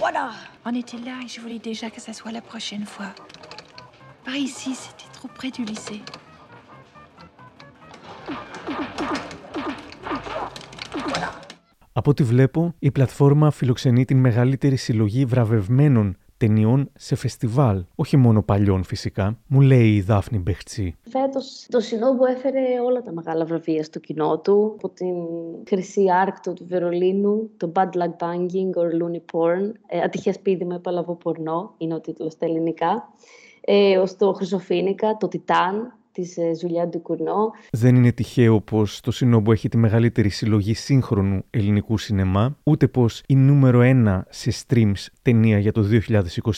Voilà. 0.00 0.26
On 0.68 0.74
était 0.82 1.02
là; 1.08 1.14
Et 1.24 1.28
je 1.34 1.38
voulais 1.42 1.62
déjà 1.70 1.86
que 1.94 2.00
ça 2.06 2.12
soit 2.18 2.32
la 2.38 2.44
prochaine 2.50 2.86
fois. 2.94 3.10
Par 4.28 4.36
ici, 4.36 4.70
c'était 4.84 5.10
trop 5.16 5.30
près 5.38 5.50
du 5.56 5.62
lycée. 5.64 6.02
Από 11.92 12.10
ό,τι 12.10 12.22
βλέπω, 12.22 12.74
η 12.78 12.90
πλατφόρμα 12.90 13.50
φιλοξενεί 13.50 14.04
την 14.04 14.18
μεγαλύτερη 14.18 14.76
συλλογή 14.76 15.24
βραβευμένων 15.24 16.16
ταινιών 16.36 16.90
σε 16.94 17.14
φεστιβάλ, 17.14 17.84
όχι 17.94 18.16
μόνο 18.16 18.42
παλιών 18.42 18.82
φυσικά, 18.82 19.38
μου 19.46 19.60
λέει 19.60 19.94
η 19.94 20.00
Δάφνη 20.00 20.38
Μπεχτσή. 20.38 20.96
Φέτος 21.00 21.66
το 21.68 21.80
Σινόμπο 21.80 22.26
έφερε 22.26 22.80
όλα 22.84 23.02
τα 23.02 23.12
μεγάλα 23.12 23.44
βραβεία 23.44 23.84
στο 23.84 23.98
κοινό 23.98 24.38
του, 24.38 24.72
από 24.74 24.88
την 24.88 25.14
Χρυσή 25.68 26.04
Άρκτο 26.22 26.52
του 26.52 26.66
Βερολίνου, 26.66 27.50
το 27.56 27.72
Bad 27.74 27.88
Luck 27.88 28.16
Banging 28.26 28.70
or 28.80 29.02
Looney 29.02 29.22
Porn, 29.32 29.72
ε, 29.86 30.00
Ατυχές 30.00 30.40
πίδημα 30.40 30.74
επαλαβό 30.74 31.14
πορνό, 31.14 31.74
είναι 31.78 31.94
ο 31.94 32.00
τίτλος 32.00 32.32
στα 32.32 32.46
ελληνικά, 32.46 33.08
ε, 33.70 33.98
ως 33.98 34.16
το 34.16 34.32
Χρυσοφίνικα, 34.32 35.16
το 35.16 35.28
Τιτάν, 35.28 35.92
της 36.12 36.36
Ζουλιά 36.60 36.88
Ντουκουρνό. 36.88 37.50
Δεν 37.72 37.94
είναι 37.94 38.12
τυχαίο 38.12 38.60
πως 38.60 39.00
το 39.00 39.10
Σινόμπο 39.10 39.52
έχει 39.52 39.68
τη 39.68 39.76
μεγαλύτερη 39.76 40.28
συλλογή 40.28 40.74
σύγχρονου 40.74 41.42
ελληνικού 41.50 41.98
σινεμά, 41.98 42.56
ούτε 42.62 42.88
πως 42.88 43.22
η 43.26 43.34
νούμερο 43.34 43.80
ένα 43.80 44.26
σε 44.28 44.64
streams 44.66 45.06
ταινία 45.22 45.58
για 45.58 45.72
το 45.72 45.84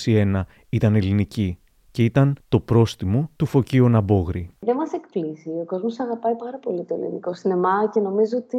2021 0.04 0.42
ήταν 0.68 0.94
ελληνική 0.94 1.58
και 1.90 2.04
ήταν 2.04 2.36
το 2.48 2.60
πρόστιμο 2.60 3.30
του 3.36 3.46
Φωκίου 3.46 3.88
Ναμπόγρη. 3.88 4.50
Δεν 4.58 4.76
μας 4.76 4.92
εκπλήσει. 4.92 5.48
Ο 5.48 5.64
κόσμος 5.66 6.00
αγαπάει 6.00 6.34
πάρα 6.34 6.58
πολύ 6.58 6.84
το 6.84 6.94
ελληνικό 6.94 7.34
σινεμά 7.34 7.88
και 7.92 8.00
νομίζω 8.00 8.36
ότι 8.36 8.58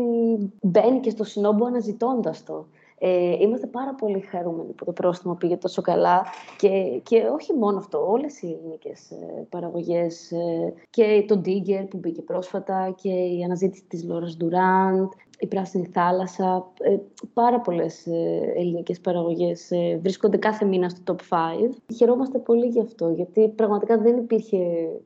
μπαίνει 0.62 1.00
και 1.00 1.10
στο 1.10 1.24
Σινόμπο 1.24 1.66
αναζητώντας 1.66 2.44
το. 2.44 2.68
Ε, 3.04 3.36
είμαστε 3.40 3.68
πάρα 3.68 3.96
πολύ 3.96 4.20
χαρούμενοι 4.20 4.72
που 4.74 4.86
το 4.86 4.92
πρόστιμο 4.92 5.36
πήγε 5.36 5.58
τόσο 5.58 5.82
καλά 5.82 6.26
και, 6.58 7.02
και 7.04 7.18
όχι 7.34 7.54
μόνο 7.54 7.78
αυτό, 7.78 8.12
όλες 8.12 8.42
οι 8.42 8.58
ελληνικές 8.60 9.12
ε, 9.12 9.48
παραγωγές 9.50 10.32
ε, 10.32 10.74
και 10.90 11.26
το 11.28 11.42
Digger 11.46 11.86
που 11.90 11.98
μπήκε 11.98 12.22
πρόσφατα 12.22 12.94
και 13.02 13.10
η 13.10 13.44
αναζήτηση 13.44 13.84
της 13.88 14.04
Λόρας 14.04 14.38
Ντουράντ 14.38 15.12
η 15.42 15.48
Πράσινη 15.48 15.90
Θάλασσα, 15.94 16.72
ε, 16.80 16.96
πάρα 17.34 17.62
πολλές 17.62 18.06
ε, 18.06 18.54
ελληνικές 18.56 19.00
παραγωγές 19.00 19.72
ε, 19.72 20.00
βρίσκονται 20.02 20.38
κάθε 20.38 20.66
μήνα 20.66 20.90
στο 20.90 21.02
top 21.06 21.36
5. 21.36 21.96
Χαιρόμαστε 21.96 22.38
πολύ 22.38 22.68
γι' 22.68 22.82
αυτό, 22.82 23.10
γιατί 23.10 23.50
πραγματικά 23.50 23.98
δεν 23.98 24.18
υπήρχε 24.18 24.58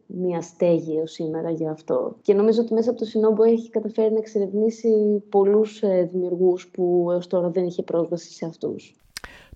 μια 0.05 0.41
στέγη 0.41 0.97
έως 0.97 1.11
σήμερα 1.11 1.49
για 1.49 1.71
αυτό. 1.71 2.15
Και 2.21 2.33
νομίζω 2.33 2.61
ότι 2.61 2.73
μέσα 2.73 2.89
από 2.89 2.99
το 2.99 3.05
Συνόμπο 3.05 3.43
έχει 3.43 3.69
καταφέρει 3.69 4.11
να 4.11 4.17
εξερευνήσει 4.17 4.89
πολλούς 5.29 5.81
δημιουργούς 6.11 6.67
που 6.67 7.07
έως 7.11 7.27
τώρα 7.27 7.49
δεν 7.49 7.65
είχε 7.65 7.83
πρόσβαση 7.83 8.31
σε 8.31 8.45
αυτούς. 8.45 8.95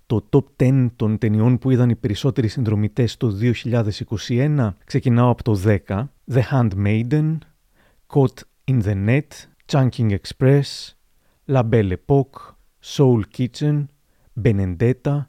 Το 0.06 0.28
top 0.30 0.64
10 0.64 0.90
των 0.96 1.18
ταινιών 1.18 1.58
που 1.58 1.70
είδαν 1.70 1.90
οι 1.90 1.96
περισσότεροι 1.96 2.48
συνδρομητές 2.48 3.16
το 3.16 3.32
2021 4.28 4.74
ξεκινάω 4.84 5.30
από 5.30 5.42
το 5.42 5.60
10, 5.66 5.76
The 6.32 6.40
Handmaiden, 6.52 7.38
Caught 8.14 8.42
in 8.70 8.82
the 8.82 8.94
Net, 9.08 9.50
Chunking 9.72 10.18
Express, 10.18 10.96
La 11.46 11.62
Belle 11.62 11.92
Époque, 11.92 12.56
Soul 12.80 13.22
Kitchen, 13.36 13.86
Benedetta, 14.42 15.26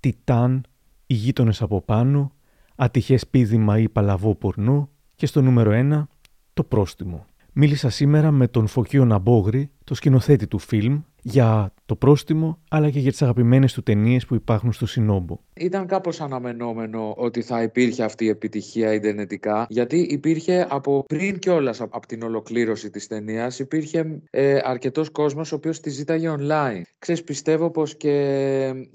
Titan, 0.00 0.60
Οι 1.06 1.14
γείτονες 1.14 1.62
από 1.62 1.80
πάνω, 1.80 2.32
Ατυχές 2.76 3.26
πίδημα 3.26 3.78
ή 3.78 3.88
παλαβό 3.88 4.34
πορνό 4.34 4.88
και 5.14 5.26
στο 5.26 5.42
νούμερο 5.42 5.70
1, 5.74 6.06
Το 6.54 6.64
πρόστιμο. 6.64 7.26
Μίλησα 7.52 7.90
σήμερα 7.90 8.30
με 8.30 8.48
τον 8.48 8.66
Φωκείο 8.66 9.04
Ναμπόγρη, 9.04 9.70
το 9.84 9.94
σκηνοθέτη 9.94 10.46
του 10.46 10.58
φιλμ, 10.58 11.00
για 11.22 11.73
το 11.86 11.96
πρόστιμο, 11.96 12.58
αλλά 12.68 12.90
και 12.90 12.98
για 12.98 13.10
τις 13.10 13.22
αγαπημένες 13.22 13.72
του 13.72 13.82
ταινίες 13.82 14.26
που 14.26 14.34
υπάρχουν 14.34 14.72
στο 14.72 14.86
Σινόμπο. 14.86 15.38
Ήταν 15.54 15.86
κάπως 15.86 16.20
αναμενόμενο 16.20 17.14
ότι 17.16 17.42
θα 17.42 17.62
υπήρχε 17.62 18.02
αυτή 18.02 18.24
η 18.24 18.28
επιτυχία 18.28 18.92
ιντερνετικά, 18.92 19.66
γιατί 19.68 19.96
υπήρχε 19.96 20.66
από 20.70 21.04
πριν 21.08 21.38
κιόλας 21.38 21.80
από 21.80 22.06
την 22.06 22.22
ολοκλήρωση 22.22 22.90
της 22.90 23.06
ταινίας, 23.06 23.58
υπήρχε 23.58 24.20
ε, 24.30 24.58
αρκετός 24.62 25.10
κόσμος 25.10 25.52
ο 25.52 25.54
οποίος 25.54 25.80
τη 25.80 25.90
ζήταγε 25.90 26.34
online. 26.38 26.82
Ξέρεις, 26.98 27.24
πιστεύω 27.24 27.70
πως 27.70 27.96
και 27.96 28.14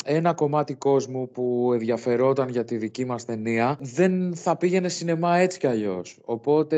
ένα 0.06 0.34
κομμάτι 0.34 0.74
κόσμου 0.74 1.30
που 1.32 1.72
ενδιαφερόταν 1.74 2.50
για 2.50 2.64
τη 2.64 2.78
δική 2.78 3.06
μας 3.06 3.26
ταινία 3.26 3.78
δεν 3.80 4.36
θα 4.36 4.58
πήγαινε 4.58 4.90
σινεμά 4.90 5.38
έτσι 5.38 5.60
κι 5.60 5.68
αλλιώς. 5.68 6.20
Οπότε, 6.26 6.78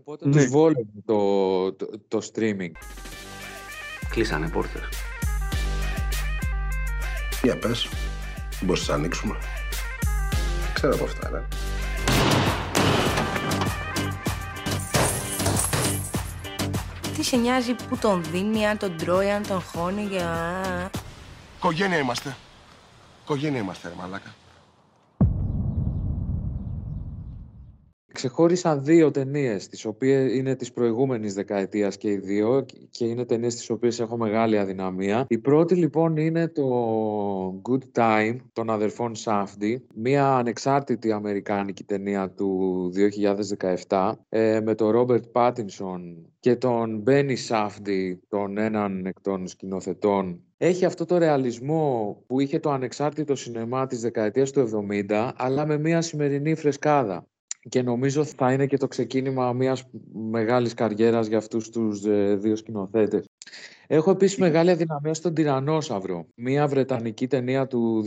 οπότε 0.00 0.28
ναι. 0.28 0.44
του 0.44 0.50
βόλευε 0.50 0.84
το, 1.04 1.72
το, 1.72 1.86
το 2.08 2.20
streaming. 2.32 2.72
Κλείσανε 4.10 4.48
πόρτες. 4.48 5.11
Για 7.42 7.58
πες, 7.58 7.88
μπορείς 8.60 8.88
να 8.88 8.94
ανοίξουμε. 8.94 9.36
Ξέρω 10.74 10.94
από 10.94 11.04
αυτά, 11.04 11.30
ρε. 11.30 11.42
Τι 17.16 17.22
σε 17.22 17.36
νοιάζει 17.36 17.74
που 17.74 17.96
τον 17.96 18.24
δίνει, 18.24 18.66
αν 18.66 18.78
τον 18.78 18.96
τρώει, 18.96 19.30
αν 19.30 19.46
τον 19.46 19.60
χώνει 19.60 20.02
για... 20.02 20.90
Κογένεια 21.58 21.98
είμαστε. 21.98 22.36
Κογένεια 23.24 23.60
είμαστε, 23.60 23.88
ρε 23.88 23.94
μαλάκα. 23.98 24.34
Ξεχώρισαν 28.12 28.84
δύο 28.84 29.10
ταινίες, 29.10 29.68
τις 29.68 29.84
οποίες 29.84 30.34
είναι 30.34 30.54
της 30.54 30.72
προηγούμενης 30.72 31.34
δεκαετίας 31.34 31.96
και 31.96 32.10
οι 32.10 32.16
δύο, 32.16 32.66
και 32.90 33.04
είναι 33.04 33.24
ταινίες 33.24 33.54
τις 33.54 33.70
οποίες 33.70 34.00
έχω 34.00 34.16
μεγάλη 34.16 34.58
αδυναμία. 34.58 35.24
Η 35.28 35.38
πρώτη 35.38 35.74
λοιπόν 35.74 36.16
είναι 36.16 36.48
το 36.48 36.66
Good 37.68 37.98
Time 38.00 38.36
των 38.52 38.70
αδερφών 38.70 39.14
Σάφντι, 39.14 39.86
μια 39.94 40.36
ανεξάρτητη 40.36 41.12
αμερικάνικη 41.12 41.84
ταινία 41.84 42.30
του 42.30 42.90
2017 43.88 44.12
ε, 44.28 44.60
με 44.60 44.74
τον 44.74 44.90
Ρόμπερτ 44.90 45.24
Πάτινσον 45.26 46.26
και 46.40 46.56
τον 46.56 46.98
Μπένι 46.98 47.36
Σάφντι, 47.36 48.22
τον 48.28 48.58
έναν 48.58 49.06
εκ 49.06 49.20
των 49.20 49.46
σκηνοθετών 49.46 50.40
έχει 50.64 50.84
αυτό 50.84 51.04
το 51.04 51.18
ρεαλισμό 51.18 52.16
που 52.26 52.40
είχε 52.40 52.58
το 52.58 52.70
ανεξάρτητο 52.70 53.34
σινεμά 53.34 53.86
της 53.86 54.00
δεκαετίας 54.00 54.50
του 54.50 54.86
70, 55.10 55.30
αλλά 55.36 55.66
με 55.66 55.78
μια 55.78 56.00
σημερινή 56.00 56.54
φρεσκάδα 56.54 57.26
και 57.68 57.82
νομίζω 57.82 58.24
θα 58.24 58.52
είναι 58.52 58.66
και 58.66 58.76
το 58.76 58.88
ξεκίνημα 58.88 59.52
μιας 59.52 59.84
μεγάλης 60.12 60.74
καριέρας 60.74 61.26
για 61.26 61.38
αυτούς 61.38 61.70
τους 61.70 62.04
ε, 62.04 62.34
δύο 62.34 62.56
σκηνοθέτες. 62.56 63.28
Έχω 63.94 64.10
επίσης 64.10 64.38
μεγάλη 64.38 64.70
αδυναμία 64.70 65.14
στον 65.14 65.34
Τυρανόσαυρο. 65.34 66.26
Μια 66.34 66.66
βρετανική 66.66 67.26
ταινία 67.26 67.66
του 67.66 68.04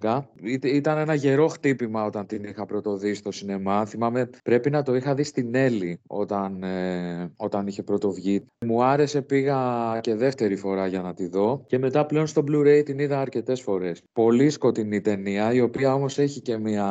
2011. 0.00 0.20
Ήταν 0.62 0.98
ένα 0.98 1.14
γερό 1.14 1.48
χτύπημα 1.48 2.04
όταν 2.04 2.26
την 2.26 2.44
είχα 2.44 2.66
πρωτοδεί 2.66 3.14
στο 3.14 3.32
σινεμά. 3.32 3.86
Θυμάμαι 3.86 4.30
πρέπει 4.44 4.70
να 4.70 4.82
το 4.82 4.94
είχα 4.94 5.14
δει 5.14 5.22
στην 5.22 5.54
Έλλη 5.54 6.00
όταν, 6.06 6.62
ε, 6.62 7.32
όταν 7.36 7.66
είχε 7.66 7.82
πρωτοβγεί. 7.82 8.44
Μου 8.66 8.84
άρεσε, 8.84 9.22
πήγα 9.22 9.58
και 10.00 10.14
δεύτερη 10.14 10.56
φορά 10.56 10.86
για 10.86 11.02
να 11.02 11.14
τη 11.14 11.28
δω 11.28 11.64
και 11.66 11.78
μετά 11.78 12.06
πλέον 12.06 12.26
στο 12.26 12.44
Blu-ray 12.48 12.82
την 12.84 12.98
είδα 12.98 13.20
αρκετές 13.20 13.60
φορές. 13.60 14.02
Πολύ 14.12 14.50
σκοτεινή 14.50 15.00
ταινία, 15.00 15.52
η 15.52 15.60
οποία 15.60 15.94
όμως 15.94 16.18
έχει 16.18 16.40
και 16.40 16.56
μια 16.56 16.86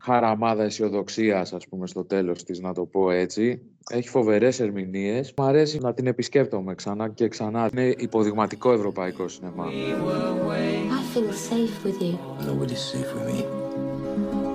χαραμάδα 0.00 0.62
αισιοδοξίας, 0.62 1.52
ας 1.52 1.68
πούμε, 1.68 1.86
στο 1.86 2.04
τέλος 2.04 2.44
της, 2.44 2.60
να 2.60 2.74
το 2.74 2.84
πω 2.84 3.10
έτσι. 3.10 3.62
Έχει 3.90 4.08
φοβερές 4.08 4.60
ερμηνείες. 4.60 5.32
Μου 5.36 5.44
αρέσει 5.44 5.78
να 5.78 5.94
την 5.94 6.06
επισκέπτομαι 6.06 6.74
ξανά 6.74 7.08
και 7.08 7.28
ξανά. 7.28 7.68
Είναι 7.72 7.94
υποδειγματικό 7.98 8.72
ευρωπαϊκό 8.72 9.28
σινεμά. 9.28 9.64
I 9.64 11.14
feel 11.14 11.32
safe 11.32 11.84
with 11.84 12.00
you. 12.02 12.14
Nobody's 12.46 12.84
safe 12.92 13.10
with 13.14 13.26
me. 13.32 13.44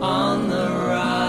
On 0.01 0.49
the 0.49 0.65
ride 0.87 1.22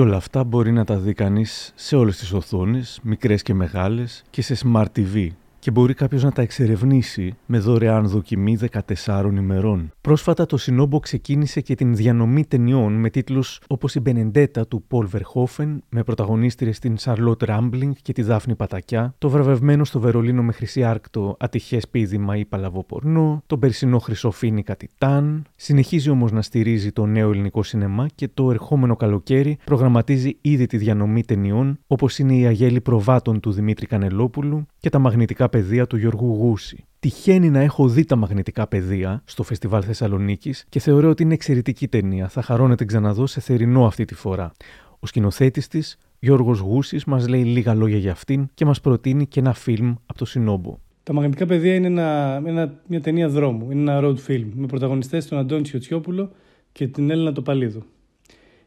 Και 0.00 0.06
όλα 0.06 0.16
αυτά 0.16 0.44
μπορεί 0.44 0.72
να 0.72 0.84
τα 0.84 0.96
δει 0.96 1.12
κανείς 1.12 1.72
σε 1.74 1.96
όλες 1.96 2.16
τις 2.16 2.32
οθόνες, 2.32 3.00
μικρές 3.02 3.42
και 3.42 3.54
μεγάλες 3.54 4.22
και 4.30 4.42
σε 4.42 4.56
Smart 4.64 4.86
TV 4.96 5.26
και 5.60 5.70
μπορεί 5.70 5.94
κάποιος 5.94 6.22
να 6.22 6.32
τα 6.32 6.42
εξερευνήσει 6.42 7.34
με 7.46 7.58
δωρεάν 7.58 8.06
δοκιμή 8.06 8.58
14 9.04 9.30
ημερών. 9.36 9.90
Πρόσφατα 10.00 10.46
το 10.46 10.56
Cinobo 10.56 11.00
ξεκίνησε 11.00 11.60
και 11.60 11.74
την 11.74 11.96
διανομή 11.96 12.44
ταινιών 12.44 12.92
με 12.92 13.10
τίτλους 13.10 13.60
όπως 13.66 13.94
η 13.94 14.00
Μπενεντέτα 14.00 14.66
του 14.66 14.82
Πολ 14.88 15.06
Βερχόφεν, 15.06 15.82
με 15.88 16.02
πρωταγωνίστρια 16.02 16.72
την 16.80 16.98
Σαρλότ 16.98 17.42
Ράμπλινγκ 17.42 17.92
και 18.02 18.12
τη 18.12 18.22
Δάφνη 18.22 18.54
Πατακιά, 18.54 19.14
το 19.18 19.28
βραβευμένο 19.28 19.84
στο 19.84 20.00
Βερολίνο 20.00 20.42
με 20.42 20.52
χρυσή 20.52 20.84
άρκτο 20.84 21.36
Ατυχές 21.38 21.88
πήδημα 21.88 22.36
ή 22.36 22.44
παλαβοπορνό, 22.44 23.42
τον 23.46 23.58
περσινό 23.58 23.98
Χρυσό 23.98 24.31
Φοίνικα 24.31 24.76
Τιτάν. 24.76 25.44
Συνεχίζει 25.56 26.10
όμως 26.10 26.32
να 26.32 26.42
στηρίζει 26.42 26.92
το 26.92 27.06
νέο 27.06 27.30
ελληνικό 27.30 27.62
σινεμά 27.62 28.06
και 28.14 28.28
το 28.34 28.50
ερχόμενο 28.50 28.96
καλοκαίρι 28.96 29.58
προγραμματίζει 29.64 30.36
ήδη 30.40 30.66
τη 30.66 30.76
διανομή 30.76 31.24
ταινιών 31.24 31.78
όπως 31.86 32.18
είναι 32.18 32.34
η 32.34 32.46
Αγέλη 32.46 32.80
Προβάτων 32.80 33.40
του 33.40 33.52
Δημήτρη 33.52 33.86
Κανελλόπουλου 33.86 34.66
και 34.78 34.88
τα 34.88 34.98
μαγνητικά 34.98 35.48
πεδία 35.50 35.86
του 35.86 35.96
Γιώργου 35.96 36.34
Γούση. 36.34 36.84
Τυχαίνει 37.00 37.50
να 37.50 37.60
έχω 37.60 37.88
δει 37.88 38.04
τα 38.04 38.16
μαγνητικά 38.16 38.66
πεδία 38.66 39.22
στο 39.24 39.42
Φεστιβάλ 39.42 39.82
Θεσσαλονίκης 39.86 40.64
και 40.68 40.80
θεωρώ 40.80 41.08
ότι 41.08 41.22
είναι 41.22 41.34
εξαιρετική 41.34 41.88
ταινία. 41.88 42.28
Θα 42.28 42.42
χαρώ 42.42 42.66
να 42.68 42.76
την 42.76 42.86
ξαναδώ 42.86 43.26
σε 43.26 43.40
θερινό 43.40 43.86
αυτή 43.86 44.04
τη 44.04 44.14
φορά. 44.14 44.52
Ο 44.98 45.06
σκηνοθέτης 45.06 45.68
της, 45.68 45.98
Γιώργος 46.18 46.58
Γούσης, 46.58 47.04
μας 47.04 47.28
λέει 47.28 47.44
λίγα 47.44 47.74
λόγια 47.74 47.98
για 47.98 48.12
αυτήν 48.12 48.48
και 48.54 48.64
μας 48.64 48.80
προτείνει 48.80 49.26
και 49.26 49.40
ένα 49.40 49.52
φιλμ 49.52 49.94
από 50.06 50.18
το 50.18 50.24
Συνόμπο. 50.24 50.78
Τα 51.02 51.12
μαγνητικά 51.12 51.46
πεδία 51.46 51.74
είναι 51.74 51.86
ένα, 51.86 52.40
ένα, 52.46 52.80
μια 52.86 53.00
ταινία 53.00 53.28
δρόμου. 53.28 53.70
Είναι 53.70 53.92
ένα 53.92 54.08
road 54.08 54.16
film 54.26 54.46
με 54.54 54.66
πρωταγωνιστές 54.66 55.26
τον 55.26 55.38
Αντώνη 55.38 55.62
Τσιωτσιόπουλο 55.62 56.30
και 56.72 56.88
την 56.88 57.10
Έλληνα 57.10 57.32
Τοπαλίδου. 57.32 57.82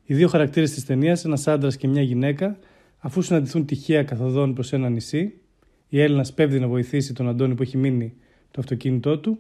Οι 0.05 0.13
δύο 0.13 0.27
χαρακτήρες 0.27 0.71
της 0.71 0.85
ταινίας, 0.85 1.25
ένας 1.25 1.47
άντρας 1.47 1.77
και 1.77 1.87
μια 1.87 2.01
γυναίκα, 2.01 2.57
αφού 2.99 3.21
συναντηθούν 3.21 3.65
τυχαία 3.65 4.03
καθοδόν 4.03 4.53
προς 4.53 4.73
ένα 4.73 4.89
νησί, 4.89 5.33
η 5.93 6.01
Έλληνας 6.01 6.27
σπέβδει 6.27 6.59
να 6.59 6.67
βοηθήσει 6.67 7.13
τον 7.13 7.27
Αντώνη 7.29 7.55
που 7.55 7.61
έχει 7.61 7.77
μείνει 7.77 8.13
το 8.51 8.59
αυτοκίνητό 8.59 9.19
του. 9.19 9.39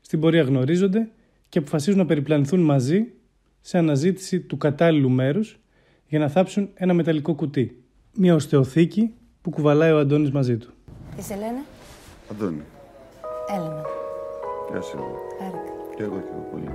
Στην 0.00 0.20
πορεία 0.20 0.42
γνωρίζονται 0.42 1.10
και 1.48 1.58
αποφασίζουν 1.58 1.98
να 1.98 2.06
περιπλανηθούν 2.06 2.60
μαζί 2.60 3.06
σε 3.60 3.78
αναζήτηση 3.78 4.40
του 4.40 4.56
κατάλληλου 4.56 5.10
μέρους 5.10 5.58
για 6.08 6.18
να 6.18 6.28
θάψουν 6.28 6.68
ένα 6.74 6.94
μεταλλικό 6.94 7.34
κουτί. 7.34 7.82
Μια 8.14 8.34
οστεοθήκη 8.34 9.12
που 9.42 9.50
κουβαλάει 9.50 9.92
ο 9.92 9.98
Αντώνης 9.98 10.30
μαζί 10.30 10.56
του. 10.56 10.72
Τι 11.16 11.22
σε 11.22 11.34
λένε; 11.34 11.62
Αντώνη. 12.30 12.62
Έλληνα. 13.56 13.82
Γεια 14.70 14.80
σου. 14.80 14.98
Χάρηκα. 15.38 15.72
Και 15.96 16.02
εγώ 16.02 16.20
και 16.20 16.30
εγώ 16.32 16.48
πολύ. 16.50 16.66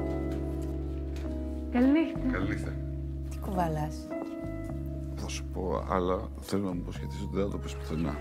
Καληνύχτα. 1.71 2.19
Καληνύχτα. 2.31 2.73
Τι 3.29 3.37
κουβαλάς; 3.37 4.07
Θα 5.15 5.27
σου 5.27 5.43
πω, 5.53 5.85
αλλά 5.89 6.29
θέλω 6.39 6.63
να 6.63 6.71
μου 6.73 6.79
υποσχεθείς 6.81 7.21
ότι 7.21 7.35
δεν 7.35 7.45
θα 7.45 7.51
το 7.51 7.57
πεις 7.57 7.73
πουθενά. 7.73 8.15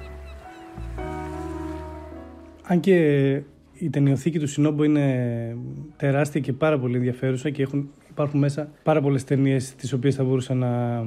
Αν 2.62 2.80
και 2.80 2.96
η 3.72 3.90
ταινιοθήκη 3.90 4.38
του 4.38 4.46
Σινόμπο 4.46 4.84
είναι 4.84 5.56
τεράστια 5.96 6.40
και 6.40 6.52
πάρα 6.52 6.78
πολύ 6.78 6.96
ενδιαφέρουσα 6.96 7.50
και 7.50 7.62
έχουν, 7.62 7.90
υπάρχουν 8.10 8.40
μέσα 8.40 8.70
πάρα 8.82 9.00
πολλές 9.00 9.24
ταινίες 9.24 9.74
τις 9.74 9.92
οποίες 9.92 10.14
θα 10.14 10.24
μπορούσα 10.24 10.54
να, 10.54 11.02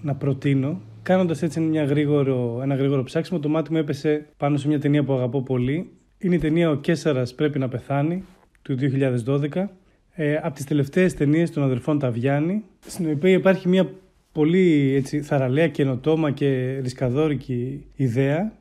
να 0.00 0.14
προτείνω. 0.14 0.80
Κάνοντας 1.02 1.42
έτσι 1.42 1.60
μια 1.60 1.84
γρήγορο, 1.84 2.60
ένα 2.62 2.74
γρήγορο 2.74 3.02
ψάξιμο, 3.02 3.40
το 3.40 3.48
μάτι 3.48 3.72
μου 3.72 3.78
έπεσε 3.78 4.26
πάνω 4.36 4.56
σε 4.56 4.68
μια 4.68 4.80
ταινία 4.80 5.04
που 5.04 5.12
αγαπώ 5.12 5.42
πολύ. 5.42 5.90
Είναι 6.18 6.34
η 6.34 6.38
ταινία 6.38 6.70
«Ο 6.70 6.76
Κέσσαρας 6.76 7.34
πρέπει 7.34 7.58
να 7.58 7.68
πεθάνει» 7.68 8.24
του 8.62 8.76
2012. 8.76 9.64
Ε, 10.12 10.36
από 10.42 10.54
τις 10.54 10.64
τελευταίες 10.64 11.14
ταινίες 11.14 11.50
των 11.50 11.62
αδερφών 11.62 11.98
Ταβιάννη, 11.98 12.64
στην 12.86 13.10
οποία 13.10 13.30
υπάρχει 13.30 13.68
μια 13.68 13.90
πολύ 14.32 14.94
έτσι, 14.94 15.20
θαραλέα, 15.20 15.68
καινοτόμα 15.68 16.30
και 16.30 16.78
ρισκαδόρικη 16.82 17.84
ιδέα 17.94 18.52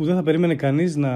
που 0.00 0.06
δεν 0.06 0.14
θα 0.14 0.22
περίμενε 0.22 0.54
κανείς 0.54 0.96
να, 0.96 1.12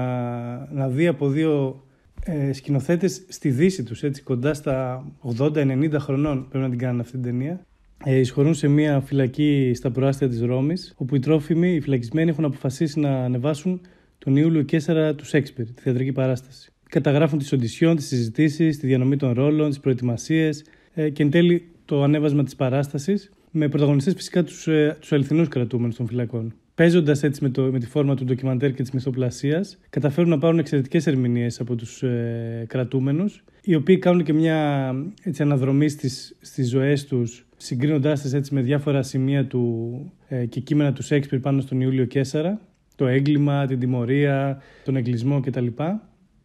να 0.73 0.89
δει 0.89 1.07
από 1.07 1.29
δύο 1.29 1.83
ε, 2.25 2.53
σκηνοθέτες 2.53 3.25
στη 3.27 3.49
δύση 3.49 3.83
τους, 3.83 4.03
έτσι 4.03 4.21
κοντά 4.21 4.53
στα 4.53 5.05
80-90 5.37 5.91
χρονών 5.97 6.47
πρέπει 6.49 6.63
να 6.63 6.69
την 6.69 6.79
κάνουν 6.79 6.99
αυτή 6.99 7.11
την 7.11 7.21
ταινία. 7.21 7.65
Ε, 8.05 8.15
εισχωρούν 8.15 8.53
σε 8.53 8.67
μια 8.67 8.99
φυλακή 8.99 9.71
στα 9.75 9.91
προάστια 9.91 10.29
της 10.29 10.41
Ρώμης, 10.41 10.93
όπου 10.97 11.15
οι 11.15 11.19
τρόφιμοι, 11.19 11.73
οι 11.73 11.81
φυλακισμένοι 11.81 12.29
έχουν 12.29 12.45
αποφασίσει 12.45 12.99
να 12.99 13.23
ανεβάσουν 13.23 13.81
τον 14.17 14.35
Ιούλιο 14.35 14.61
Κέσσαρα 14.61 15.15
τους 15.15 15.27
Σέξπιρ, 15.27 15.65
τη 15.65 15.81
θεατρική 15.81 16.11
παράσταση. 16.11 16.71
Καταγράφουν 16.89 17.39
τις 17.39 17.51
οντισιόν, 17.51 17.95
τις 17.95 18.07
συζητήσεις, 18.07 18.79
τη 18.79 18.87
διανομή 18.87 19.17
των 19.17 19.33
ρόλων, 19.33 19.69
τις 19.69 19.79
προετοιμασίες 19.79 20.63
ε, 20.93 21.09
και 21.09 21.23
εν 21.23 21.29
τέλει 21.29 21.67
το 21.85 22.03
ανέβασμα 22.03 22.43
της 22.43 22.55
παράστασης, 22.55 23.31
με 23.51 23.69
πρωταγωνιστές 23.69 24.13
φυσικά 24.13 24.43
τους, 24.43 24.67
ε, 24.67 24.97
τους 24.99 25.11
αληθινούς 25.11 25.47
κρατούμενους 25.47 25.95
των 25.95 26.07
φυλακών. 26.07 26.53
Παίζοντας 26.75 27.23
έτσι 27.23 27.43
με, 27.43 27.49
το, 27.49 27.61
με 27.61 27.79
τη 27.79 27.85
φόρμα 27.85 28.15
του 28.15 28.25
ντοκιμαντέρ 28.25 28.73
και 28.73 28.81
της 28.81 28.91
μυθοπλασία, 28.91 29.65
καταφέρουν 29.89 30.29
να 30.29 30.37
πάρουν 30.37 30.59
εξαιρετικές 30.59 31.07
ερμηνείες 31.07 31.59
από 31.59 31.75
τους 31.75 32.03
ε, 32.03 32.65
κρατούμενους, 32.67 33.43
οι 33.61 33.75
οποίοι 33.75 33.97
κάνουν 33.97 34.23
και 34.23 34.33
μια 34.33 34.91
έτσι, 35.23 35.41
αναδρομή 35.41 35.89
στις 35.89 36.69
ζωές 36.69 37.05
τους, 37.05 37.45
συγκρίνοντάς 37.57 38.21
τις 38.21 38.51
με 38.51 38.61
διάφορα 38.61 39.03
σημεία 39.03 39.45
του 39.45 39.95
ε, 40.27 40.45
και 40.45 40.59
κείμενα 40.59 40.93
του 40.93 41.03
Σέξπιρ 41.03 41.39
πάνω 41.39 41.61
στον 41.61 41.81
Ιούλιο 41.81 42.05
Κέσσαρα, 42.05 42.61
το 42.95 43.07
έγκλημα, 43.07 43.65
την 43.65 43.79
τιμωρία, 43.79 44.61
τον 44.83 44.95
εγκλισμό 44.95 45.39
κτλ. 45.39 45.67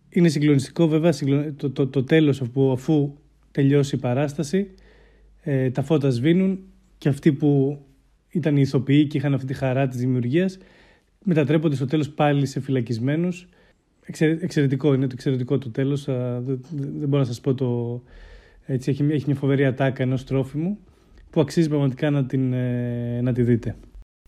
Είναι 0.09 0.29
συγκλονιστικό 0.29 0.89
βέβαια 0.89 1.13
το, 1.57 1.71
το, 1.71 1.87
το 1.87 2.05
τέλος 2.05 2.41
αφού, 2.41 2.73
αφού 2.73 3.13
τελειώσει 3.51 3.97
η 3.97 3.99
παράσταση, 3.99 4.71
ε, 5.41 5.71
τα 5.71 5.83
φώτα 5.83 6.11
σβήνουν 6.11 6.59
και 6.99 7.09
αυτοί 7.09 7.33
που 7.33 7.79
ήταν 8.31 8.57
οι 8.57 8.61
ηθοποιοί 8.61 9.07
και 9.07 9.19
είχαν 9.19 9.35
αυτή 9.35 9.47
τη 9.47 9.55
χαρά 9.55 9.89
της 9.89 9.99
δημιουργίας 9.99 10.59
μετατρέπονται 11.25 11.75
στο 11.75 11.87
τέλος 11.87 12.11
πάλι 12.11 12.47
σε 12.47 12.61
φυλακισμένους. 12.61 13.49
εξαιρετικό 14.41 14.95
είναι 14.95 15.07
το 15.07 15.13
εξαιρετικό 15.15 15.59
το 15.59 15.71
τέλος. 15.71 16.05
δεν, 16.05 16.61
δεν 16.71 17.09
μπορώ 17.09 17.19
να 17.19 17.25
σας 17.25 17.41
πω 17.41 17.55
το... 17.55 18.03
Έτσι, 18.67 18.91
έχει, 18.91 19.07
έχει 19.11 19.25
μια 19.27 19.35
φοβερή 19.35 19.65
ατάκα 19.65 20.03
ενός 20.03 20.25
τρόφιμου 20.25 20.79
που 21.31 21.41
αξίζει 21.41 21.69
πραγματικά 21.69 22.11
να, 22.11 22.27
την, 22.27 22.53
ε, 22.53 23.21
να 23.21 23.33
τη 23.33 23.43
δείτε. 23.43 23.77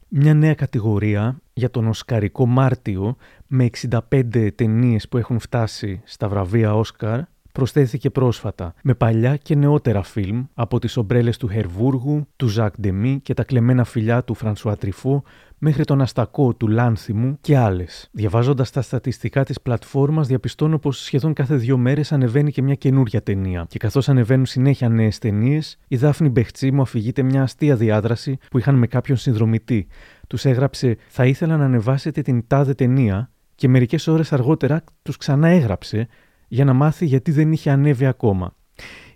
Μια 0.09 0.35
νέα 0.35 0.55
κατηγορία 0.55 1.41
για 1.53 1.71
τον 1.71 1.87
Οσκαρικό 1.87 2.47
Μάρτιο 2.47 3.17
με 3.47 3.71
65 3.88 4.49
ταινίες 4.55 5.09
που 5.09 5.19
έχουν 5.19 5.38
φτάσει 5.38 6.01
στα 6.05 6.29
βραβεία 6.29 6.75
Όσκαρ 6.75 7.21
προσθέθηκε 7.53 8.11
πρόσφατα 8.11 8.75
με 8.83 8.95
παλιά 8.95 9.37
και 9.37 9.55
νεότερα 9.55 10.03
φιλμ 10.03 10.45
από 10.55 10.79
τις 10.79 10.97
ομπρέλες 10.97 11.37
του 11.37 11.49
Χερβούργου, 11.49 12.27
του 12.37 12.49
Ζακ 12.49 12.81
Ντεμί 12.81 13.21
και 13.23 13.35
τα 13.35 13.45
κλεμμένα 13.45 13.85
φιλιά 13.85 14.25
του 14.25 14.35
Φρανσουά 14.35 14.77
Τριφό 14.77 15.23
μέχρι 15.59 15.85
τον 15.85 16.01
αστακό 16.01 16.55
του 16.55 16.69
Λάνθιμου 16.69 17.38
και 17.41 17.57
άλλες. 17.57 18.09
Διαβάζοντας 18.12 18.71
τα 18.71 18.83
στατιστικά 18.83 19.45
της 19.45 19.61
πλατφόρμας, 19.61 20.27
διαπιστώνω 20.27 20.79
πως 20.79 21.03
σχεδόν 21.03 21.33
κάθε 21.33 21.55
δύο 21.55 21.77
μέρες 21.77 22.12
ανεβαίνει 22.12 22.53
και 22.53 22.62
μια 22.62 22.75
καινούρια 22.75 23.23
ταινία. 23.23 23.67
Και 23.69 23.79
καθώς 23.79 24.09
ανεβαίνουν 24.09 24.47
συνέχεια 24.47 24.88
νέες 24.88 25.19
ταινίες, 25.19 25.79
η 25.88 25.97
Δάφνη 25.97 26.29
Μπεχτσί 26.29 26.73
μου 26.73 26.83
αφηγείται 26.83 27.23
μια 27.23 27.43
αστεία 27.43 27.77
διάδραση 27.77 28.38
που 28.51 28.59
είχαν 28.59 28.75
με 28.75 28.87
κάποιον 28.87 29.17
συνδρομητή. 29.17 29.87
Τους 30.27 30.45
έγραψε: 30.45 30.97
Θα 31.09 31.27
ήθελα 31.27 31.57
να 31.57 31.65
ανεβάσετε 31.65 32.23
την 32.23 32.47
τάδε 32.47 32.75
ταινία, 32.75 33.31
και 33.55 33.69
μερικές 33.69 34.07
ώρες 34.07 34.33
αργότερα 34.33 34.85
τους 35.03 35.17
ξανά 35.17 35.49
έγραψε 35.49 36.09
για 36.53 36.65
να 36.65 36.73
μάθει 36.73 37.07
γιατί 37.07 37.31
δεν 37.31 37.53
είχε 37.53 37.71
ανέβει 37.71 38.07
ακόμα. 38.07 38.57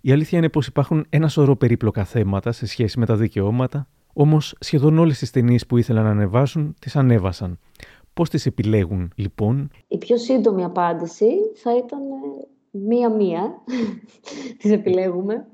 Η 0.01 0.13
αλήθεια 0.13 0.39
είναι 0.39 0.49
πως 0.49 0.67
υπάρχουν 0.67 1.07
ένα 1.09 1.29
σωρό 1.29 1.57
περίπλοκα 1.57 2.05
θέματα 2.05 2.53
σε 2.53 2.67
σχέση 2.67 2.99
με 2.99 3.07
τα 3.07 3.17
δικαιώματα, 3.17 3.89
Όμως 4.13 4.57
σχεδόν 4.61 4.99
όλες 4.99 5.19
τις 5.19 5.31
ταινίες 5.31 5.67
που 5.67 5.77
ήθελαν 5.77 6.05
να 6.05 6.11
ανεβάσουν, 6.11 6.75
τις 6.79 6.97
ανέβασαν. 6.97 7.59
Πώς 8.15 8.31
τις 8.31 8.47
επιλέγουν, 8.47 9.13
λοιπόν; 9.15 9.71
Η 9.89 9.99
πιο 9.99 10.17
σύντομη 10.17 10.65
απάντηση 10.65 11.27
θα 11.63 11.77
ήταν 11.77 12.01
μία-μία. 12.71 13.63
τις 14.59 14.71
επιλέγουμε. 14.71 15.47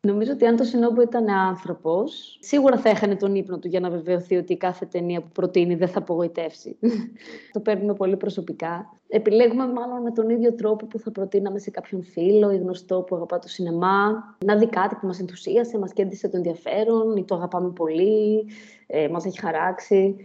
Νομίζω 0.00 0.32
ότι 0.32 0.46
αν 0.46 0.56
το 0.56 0.64
Σινόμπο 0.64 1.00
ήταν 1.02 1.28
άνθρωπος, 1.28 2.38
σίγουρα 2.40 2.78
θα 2.78 2.88
έχανε 2.88 3.16
τον 3.16 3.34
ύπνο 3.34 3.58
του 3.58 3.68
για 3.68 3.80
να 3.80 3.90
βεβαιωθεί 3.90 4.36
ότι 4.36 4.56
κάθε 4.56 4.86
ταινία 4.86 5.20
που 5.20 5.28
προτείνει 5.32 5.74
δεν 5.74 5.88
θα 5.88 5.98
απογοητεύσει. 5.98 6.78
το 7.52 7.60
παίρνουμε 7.60 7.94
πολύ 7.94 8.16
προσωπικά. 8.16 8.98
Επιλέγουμε 9.08 9.66
μάλλον 9.66 10.02
με 10.02 10.10
τον 10.10 10.28
ίδιο 10.30 10.54
τρόπο 10.54 10.86
που 10.86 10.98
θα 10.98 11.10
προτείναμε 11.10 11.58
σε 11.58 11.70
κάποιον 11.70 12.02
φίλο 12.02 12.50
ή 12.50 12.56
γνωστό 12.56 13.02
που 13.02 13.16
αγαπά 13.16 13.38
το 13.38 13.48
σινεμά. 13.48 14.36
Να 14.44 14.56
δει 14.56 14.68
κάτι 14.68 14.94
που 14.94 15.06
μας 15.06 15.20
ενθουσίασε, 15.20 15.78
μας 15.78 15.92
κέντρισε 15.92 16.28
το 16.28 16.36
ενδιαφέρον 16.36 17.16
ή 17.16 17.24
το 17.24 17.34
αγαπάμε 17.34 17.70
πολύ, 17.70 18.46
ε, 18.86 19.08
μας 19.08 19.24
έχει 19.24 19.40
χαράξει 19.40 20.16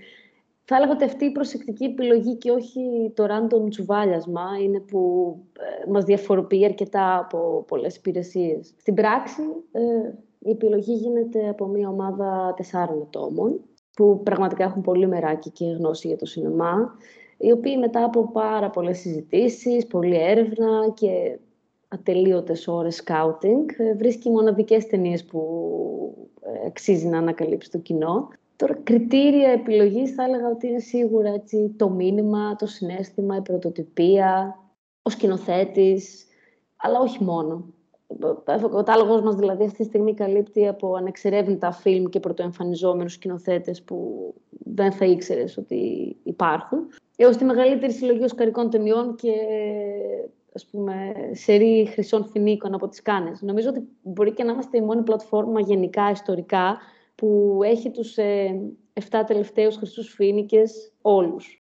θα 0.66 0.76
έλεγα 0.76 0.92
ότι 0.92 1.04
αυτή 1.04 1.26
η 1.26 1.32
προσεκτική 1.32 1.84
επιλογή 1.84 2.36
και 2.36 2.52
όχι 2.52 3.12
το 3.16 3.26
random 3.30 3.70
τσουβάλιασμα 3.70 4.44
είναι 4.64 4.80
που 4.80 5.36
ε, 5.60 5.90
μας 5.92 6.04
διαφοροποιεί 6.04 6.66
αρκετά 6.66 7.18
από 7.18 7.66
πολλές 7.68 7.96
υπηρεσίες. 7.96 8.74
Στην 8.80 8.94
πράξη, 8.94 9.42
ε, 9.72 9.82
η 10.40 10.50
επιλογή 10.50 10.94
γίνεται 10.94 11.50
από 11.50 11.66
μια 11.66 11.90
ομάδα 11.90 12.54
τεσσάρων 12.56 13.02
ατόμων 13.02 13.60
που 13.96 14.22
πραγματικά 14.24 14.64
έχουν 14.64 14.82
πολύ 14.82 15.08
μεράκι 15.08 15.50
και 15.50 15.66
γνώση 15.66 16.08
για 16.08 16.18
το 16.18 16.26
σινεμά, 16.26 16.98
οι 17.38 17.52
οποίοι 17.52 17.78
μετά 17.80 18.04
από 18.04 18.32
πάρα 18.32 18.70
πολλές 18.70 19.00
συζητήσεις, 19.00 19.88
πολλή 19.88 20.16
έρευνα 20.16 20.90
και 20.94 21.40
ατελείωτες 21.88 22.68
ώρες 22.68 22.96
σκάουτινγκ, 22.96 23.70
βρίσκει 23.98 24.30
μοναδικές 24.30 24.88
ταινίες 24.88 25.26
που 25.26 25.42
ε, 26.42 26.68
αξίζει 26.68 27.08
να 27.08 27.18
ανακαλύψει 27.18 27.72
το 27.72 27.78
κοινό 27.78 28.28
Τώρα, 28.56 28.74
κριτήρια 28.84 29.50
επιλογής 29.50 30.14
θα 30.14 30.24
έλεγα 30.24 30.48
ότι 30.48 30.68
είναι 30.68 30.80
σίγουρα 30.80 31.30
έτσι, 31.30 31.74
το 31.78 31.90
μήνυμα, 31.90 32.56
το 32.56 32.66
συνέστημα, 32.66 33.36
η 33.36 33.42
πρωτοτυπία, 33.42 34.60
ο 35.02 35.10
σκηνοθέτης, 35.10 36.26
αλλά 36.76 37.00
όχι 37.00 37.24
μόνο. 37.24 37.74
Ο 38.64 38.70
κατάλογος 38.70 39.22
μας 39.22 39.36
δηλαδή 39.36 39.64
αυτή 39.64 39.78
τη 39.78 39.84
στιγμή 39.84 40.14
καλύπτει 40.14 40.68
από 40.68 40.96
ανεξερεύνητα 40.96 41.72
φιλμ 41.72 42.04
και 42.06 42.20
πρωτοεμφανιζόμενους 42.20 43.14
σκηνοθέτες 43.14 43.82
που 43.84 44.34
δεν 44.50 44.92
θα 44.92 45.06
ήξερες 45.06 45.58
ότι 45.58 46.16
υπάρχουν. 46.24 46.80
Έως 47.16 47.38
τη 47.38 47.44
μεγαλύτερη 47.44 47.92
συλλογή 47.92 48.24
οσκαρικών 48.24 48.70
ταινιών 48.70 49.16
και 49.16 49.34
ας 50.56 50.66
πούμε, 50.66 51.14
σερή 51.32 51.88
χρυσών 51.92 52.26
φινίκων 52.26 52.74
από 52.74 52.88
τις 52.88 53.02
Κάνες. 53.02 53.42
Νομίζω 53.42 53.70
ότι 53.70 53.88
μπορεί 54.02 54.34
και 54.34 54.44
να 54.44 54.52
είμαστε 54.52 54.78
η 54.78 54.82
μόνη 54.82 55.02
πλατφόρμα 55.02 55.60
γενικά 55.60 56.12
ιστορικά 56.12 56.78
που 57.16 57.60
έχει 57.64 57.92
τους 57.92 58.18
ε, 58.18 58.50
7 58.94 59.02
τελευταίους 59.28 59.76
χρυσούς 59.76 60.14
φίνικες 60.14 60.92
όλους. 61.02 61.62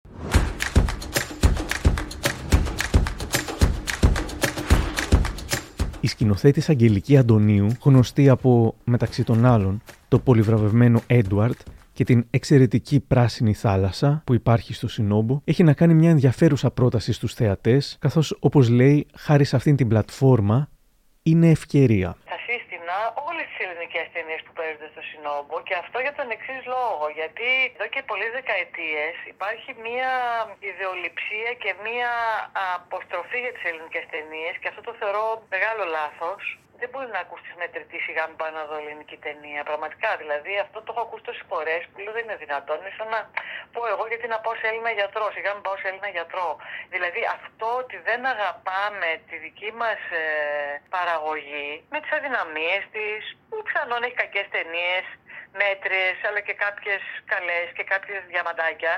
Η 6.01 6.07
σκηνοθέτης 6.07 6.69
Αγγελική 6.69 7.17
Αντωνίου, 7.17 7.67
γνωστή 7.83 8.29
από, 8.29 8.75
μεταξύ 8.83 9.23
των 9.23 9.45
άλλων, 9.45 9.81
το 10.07 10.19
πολυβραβευμένο 10.19 11.01
Έντουαρτ 11.07 11.59
και 11.93 12.03
την 12.03 12.25
εξαιρετική 12.29 12.99
πράσινη 12.99 13.53
θάλασσα 13.53 14.21
που 14.25 14.33
υπάρχει 14.33 14.73
στο 14.73 14.87
Σινόμπο, 14.87 15.41
έχει 15.43 15.63
να 15.63 15.73
κάνει 15.73 15.93
μια 15.93 16.09
ενδιαφέρουσα 16.09 16.71
πρόταση 16.71 17.13
στους 17.13 17.33
θεατές, 17.33 17.97
καθώς 17.99 18.37
όπως 18.39 18.69
λέει, 18.69 19.07
χάρη 19.13 19.43
σε 19.43 19.55
αυτήν 19.55 19.75
την 19.75 19.87
πλατφόρμα, 19.87 20.69
είναι 21.23 21.49
ευκαιρία 21.49 22.15
όλες 23.27 23.45
τις 23.49 23.59
ελληνικές 23.65 24.05
ταινίες 24.13 24.41
που 24.43 24.53
παίζονται 24.57 24.89
στο 24.93 25.01
Συνόμπο 25.09 25.55
και 25.67 25.75
αυτό 25.83 25.97
για 26.05 26.13
τον 26.19 26.27
εξής 26.35 26.61
λόγο. 26.75 27.05
Γιατί 27.19 27.49
εδώ 27.73 27.87
και 27.93 28.01
πολλές 28.09 28.31
δεκαετίες 28.39 29.15
υπάρχει 29.33 29.69
μία 29.85 30.11
ιδεολειψία 30.69 31.51
και 31.63 31.71
μία 31.85 32.11
αποστροφή 32.75 33.39
για 33.45 33.53
τις 33.55 33.65
ελληνικές 33.69 34.05
ταινίες 34.13 34.55
και 34.61 34.69
αυτό 34.71 34.81
το 34.87 34.93
θεωρώ 34.99 35.25
μεγάλο 35.53 35.83
λάθος 35.97 36.41
δεν 36.81 36.89
μπορεί 36.91 37.09
να 37.17 37.21
ακούσει 37.25 37.51
μετρητής 37.63 38.01
σιγά 38.07 38.23
μην 38.27 38.37
πάω 38.39 38.51
να 38.59 38.63
δω 38.69 38.75
ελληνική 38.81 39.17
ταινία. 39.25 39.61
Πραγματικά 39.69 40.09
δηλαδή 40.21 40.53
αυτό 40.65 40.77
το 40.81 40.89
έχω 40.93 41.01
ακούσει 41.07 41.23
τόσες 41.27 41.45
φορές 41.51 41.81
που 41.89 41.97
λέω 42.03 42.13
δεν 42.17 42.23
είναι 42.25 42.39
δυνατόν. 42.45 42.77
Είναι 42.81 42.93
σαν 42.97 43.09
να 43.15 43.19
πω 43.73 43.81
εγώ 43.93 44.03
γιατί 44.11 44.25
να 44.33 44.39
πάω 44.43 44.55
σε 44.61 44.67
Έλληνα 44.71 44.91
γιατρό, 44.99 45.25
σιγά 45.35 45.49
μην 45.55 45.63
πάω 45.65 45.77
σε 45.81 45.87
Έλληνα 45.89 46.09
γιατρό. 46.17 46.49
Δηλαδή 46.93 47.21
αυτό 47.37 47.67
ότι 47.83 47.97
δεν 48.07 48.21
αγαπάμε 48.33 49.09
τη 49.27 49.35
δική 49.45 49.71
μας 49.81 49.99
ε, 50.21 50.25
παραγωγή 50.95 51.69
με 51.93 51.97
τις 52.01 52.11
αδυναμίες 52.17 52.83
της, 52.95 53.21
που 53.47 53.57
πιθανόν 53.65 54.01
έχει 54.05 54.17
κακές 54.23 54.47
ταινίες, 54.55 55.05
μέτριε, 55.61 56.09
αλλά 56.27 56.39
και 56.47 56.55
κάποιες 56.65 57.01
καλές 57.33 57.67
και 57.77 57.83
κάποιες 57.93 58.21
διαμαντάκια 58.31 58.93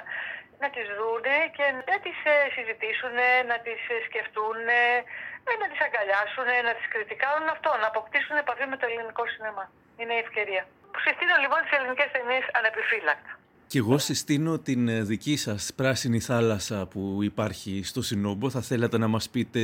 να 0.64 0.68
τις 0.76 0.88
δούνε 0.98 1.36
και 1.58 1.66
να 1.90 1.96
τις 2.04 2.18
ε, 2.34 2.36
συζητήσουν, 2.56 3.16
να 3.52 3.58
τις 3.66 3.82
ε, 3.94 3.98
σκεφτούν, 4.08 4.58
ε, 4.84 5.54
να 5.62 5.68
τις 5.72 5.80
αγκαλιάσουν, 5.86 6.48
να 6.68 6.74
τις 6.78 6.88
κριτικάρουν 6.94 7.48
αυτό, 7.56 7.70
να 7.82 7.88
αποκτήσουν 7.94 8.36
επαφή 8.44 8.66
με 8.72 8.78
το 8.80 8.86
ελληνικό 8.90 9.24
σινεμά. 9.34 9.66
Είναι 10.00 10.14
η 10.20 10.22
ευκαιρία. 10.26 10.64
Συστήνω 11.06 11.36
λοιπόν 11.44 11.60
τις 11.64 11.74
ελληνικές 11.78 12.10
ταινίες 12.16 12.46
ανεπιφύλακτα. 12.58 13.32
Και 13.72 13.80
εγώ 13.84 13.98
συστήνω 13.98 14.54
την 14.68 14.82
ε, 14.88 14.98
δική 15.12 15.36
σας 15.46 15.62
πράσινη 15.80 16.20
θάλασσα 16.30 16.78
που 16.92 17.02
υπάρχει 17.32 17.74
στο 17.92 18.02
Συνόμπο. 18.02 18.50
Θα 18.56 18.62
θέλατε 18.70 18.98
να 18.98 19.08
μας 19.08 19.26
πείτε 19.34 19.62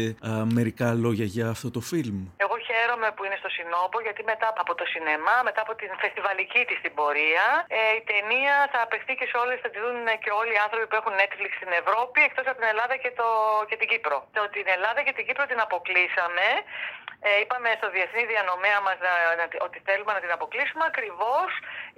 μερικά 0.57 0.87
λόγια 0.93 1.25
για 1.25 1.47
αυτό 1.49 1.67
το 1.71 1.81
φιλμ; 1.89 2.19
Εγώ 2.45 2.55
χαίρομαι 2.79 3.09
που 3.15 3.23
είναι 3.25 3.37
στο 3.41 3.49
Συνόμπο 3.55 3.97
γιατί 4.05 4.21
μετά 4.31 4.47
από 4.63 4.73
το 4.79 4.85
σινεμά, 4.93 5.37
μετά 5.49 5.61
από 5.65 5.73
την 5.81 5.91
φεστιβαλική 6.01 6.61
της 6.69 6.79
την 6.83 6.93
πορεία, 6.97 7.47
ε, 7.77 7.79
η 7.99 8.01
ταινία 8.11 8.55
θα 8.73 8.79
απεχθεί 8.85 9.13
και 9.19 9.27
σε 9.31 9.37
όλες, 9.43 9.57
θα 9.63 9.69
τη 9.73 9.79
δουν 9.83 9.99
και 10.23 10.31
όλοι 10.39 10.53
οι 10.55 10.61
άνθρωποι 10.65 10.85
που 10.89 10.97
έχουν 10.99 11.13
Netflix 11.21 11.51
στην 11.59 11.71
Ευρώπη 11.81 12.19
εκτός 12.27 12.45
από 12.49 12.57
την 12.61 12.69
Ελλάδα 12.73 12.95
και, 13.03 13.11
το, 13.19 13.27
και 13.69 13.75
την 13.79 13.87
Κύπρο. 13.91 14.17
Το, 14.35 14.41
την 14.57 14.67
Ελλάδα 14.75 14.99
και 15.05 15.13
την 15.17 15.25
Κύπρο 15.27 15.43
την 15.51 15.59
αποκλείσαμε 15.65 16.47
ε, 17.27 17.39
είπαμε 17.43 17.69
στο 17.79 17.87
διεθνή 17.95 18.23
διανομέα 18.33 18.79
μας 18.87 18.97
ότι 19.67 19.77
θέλουμε 19.87 20.11
να 20.17 20.21
την 20.23 20.31
αποκλείσουμε 20.37 20.83
ακριβώς 20.91 21.49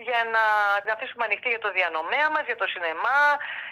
για 0.07 0.19
να 0.35 0.43
την 0.81 0.91
αφήσουμε 0.95 1.23
ανοιχτή 1.27 1.49
για 1.53 1.63
το 1.65 1.71
διανομέα 1.77 2.27
μας, 2.33 2.43
για 2.49 2.57
το 2.61 2.67
σινεμά, 2.73 3.21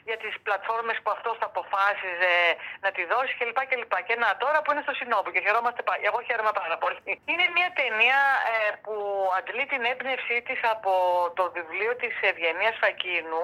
για 0.09 0.17
τις 0.23 0.33
πλατφόρμες 0.45 0.97
που 1.03 1.09
αυτός 1.15 1.35
θα 1.41 1.47
αποφάσιζε 1.51 2.35
να 2.83 2.89
τη 2.95 3.01
δώσει 3.11 3.33
κλπ. 3.39 3.59
κλπ. 3.71 3.93
Και 4.07 4.15
να 4.23 4.27
τώρα 4.43 4.57
που 4.61 4.69
είναι 4.71 4.83
στο 4.85 4.93
Συνόμπου 4.99 5.29
και 5.33 5.41
χαιρόμαστε 5.45 5.81
πάρα 5.87 5.99
Εγώ 6.09 6.19
χαίρομαι 6.27 6.53
πάρα 6.61 6.77
πολύ. 6.83 6.98
Είναι 7.29 7.47
μια 7.55 7.69
ταινία 7.79 8.19
ε, 8.53 8.75
που 8.83 8.95
αντλεί 9.37 9.65
την 9.65 9.83
έμπνευσή 9.91 10.37
της 10.47 10.59
από 10.73 10.91
το 11.37 11.51
βιβλίο 11.55 11.95
της 11.95 12.13
Ευγενίας 12.29 12.75
Φακίνου 12.81 13.43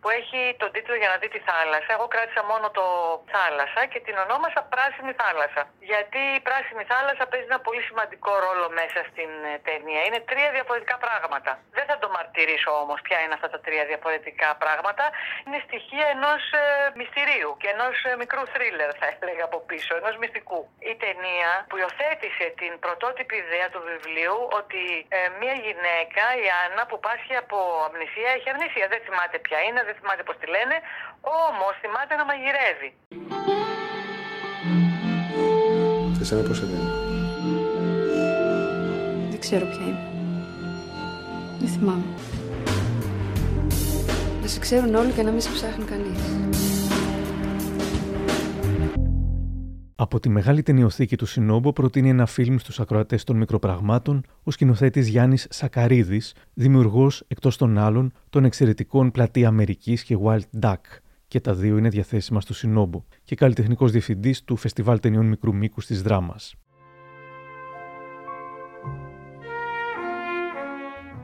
που 0.00 0.08
έχει 0.18 0.40
τον 0.62 0.70
τίτλο 0.74 0.94
Για 1.00 1.10
να 1.12 1.16
δει 1.20 1.28
τη 1.36 1.40
θάλασσα. 1.48 1.90
Εγώ 1.96 2.06
κράτησα 2.14 2.42
μόνο 2.52 2.66
το 2.78 2.86
θάλασσα 3.34 3.80
και 3.92 4.00
την 4.06 4.16
ονόμασα 4.24 4.60
Πράσινη 4.72 5.12
Θάλασσα. 5.22 5.62
Γιατί 5.92 6.20
η 6.38 6.40
Πράσινη 6.48 6.84
Θάλασσα 6.92 7.24
παίζει 7.30 7.46
ένα 7.52 7.60
πολύ 7.66 7.82
σημαντικό 7.88 8.32
ρόλο 8.46 8.66
μέσα 8.80 8.98
στην 9.10 9.30
ε, 9.50 9.54
ταινία. 9.68 10.00
Είναι 10.06 10.20
τρία 10.30 10.50
διαφορετικά 10.56 10.96
πράγματα. 11.04 11.50
Δεν 11.76 11.84
θα 11.90 11.96
το 12.02 12.08
μαρτυρήσω 12.16 12.70
όμως 12.82 12.98
ποια 13.06 13.18
είναι 13.22 13.34
αυτά 13.38 13.48
τα 13.54 13.60
τρία 13.66 13.84
διαφορετικά 13.92 14.48
πράγματα. 14.62 15.04
Είναι 15.44 15.60
στοιχεία 15.66 16.06
ενός 16.16 16.42
ε, 16.62 16.64
μυστηρίου 16.98 17.50
και 17.60 17.68
ενός 17.74 17.96
ε, 18.08 18.10
μικρού 18.22 18.42
θρίλερ, 18.54 18.90
θα 19.00 19.06
έλεγα 19.14 19.44
από 19.50 19.58
πίσω, 19.70 19.92
ενός 20.00 20.14
μυστικού. 20.22 20.60
Η 20.90 20.94
ταινία 21.04 21.50
που 21.68 21.76
υιοθέτησε 21.80 22.46
την 22.60 22.72
πρωτότυπη 22.84 23.36
ιδέα 23.44 23.66
του 23.72 23.80
βιβλίου 23.90 24.38
ότι 24.60 24.82
ε, 25.16 25.20
μια 25.40 25.54
γυναίκα, 25.66 26.24
η 26.44 26.46
Άννα, 26.62 26.82
που 26.88 26.96
πάσχει 27.06 27.34
από 27.44 27.58
αμνησία, 27.86 28.30
έχει 28.36 28.48
αμνησία. 28.54 28.86
Δεν 28.92 29.00
θυμάται 29.06 29.36
ποια 29.46 29.58
είναι, 29.66 29.80
δεν 29.88 29.96
θυμάται 30.00 30.22
πώς 30.28 30.36
τη 30.40 30.46
λένε, 30.54 30.76
όμως 31.46 31.72
θυμάται 31.82 32.14
να 32.20 32.24
μαγειρεύει. 32.30 32.90
Και 36.14 36.22
εσένα 36.24 36.42
πώς 36.48 36.56
σε 36.56 36.66
Δεν 39.30 39.40
ξέρω 39.40 39.64
ποια 39.72 39.84
είναι. 39.88 40.02
Δεν 41.60 41.68
θυμάμαι. 41.68 42.08
Να 44.42 44.48
σε 44.48 44.58
ξέρουν 44.58 44.94
όλοι 44.94 45.12
και 45.12 45.22
να 45.22 45.30
μην 45.30 45.40
σε 45.40 45.50
ψάχνει 45.50 45.84
κανείς. 45.84 46.67
Από 50.00 50.20
τη 50.20 50.28
μεγάλη 50.28 50.62
ταινιοθήκη 50.62 51.16
του 51.16 51.26
Σινόμπο 51.26 51.72
προτείνει 51.72 52.08
ένα 52.08 52.26
φιλμ 52.26 52.56
στους 52.56 52.80
ακροατές 52.80 53.24
των 53.24 53.36
μικροπραγμάτων 53.36 54.24
ο 54.42 54.50
σκηνοθέτης 54.50 55.08
Γιάννης 55.08 55.46
Σακαρίδης, 55.50 56.34
δημιουργός 56.54 57.24
εκτός 57.28 57.56
των 57.56 57.78
άλλων 57.78 58.12
των 58.30 58.44
εξαιρετικών 58.44 59.10
Πλατεία 59.10 59.48
Αμερικής 59.48 60.02
και 60.02 60.18
Wild 60.22 60.60
Duck, 60.60 60.80
και 61.28 61.40
τα 61.40 61.54
δύο 61.54 61.78
είναι 61.78 61.88
διαθέσιμα 61.88 62.40
στο 62.40 62.54
Σινόμπο, 62.54 63.04
και 63.24 63.34
καλλιτεχνικός 63.34 63.90
διευθυντής 63.90 64.44
του 64.44 64.56
Φεστιβάλ 64.56 65.00
Ταινιών 65.00 65.26
Μικρού 65.26 65.54
Μήκους 65.54 65.86
της 65.86 66.02
Δράμας. 66.02 66.54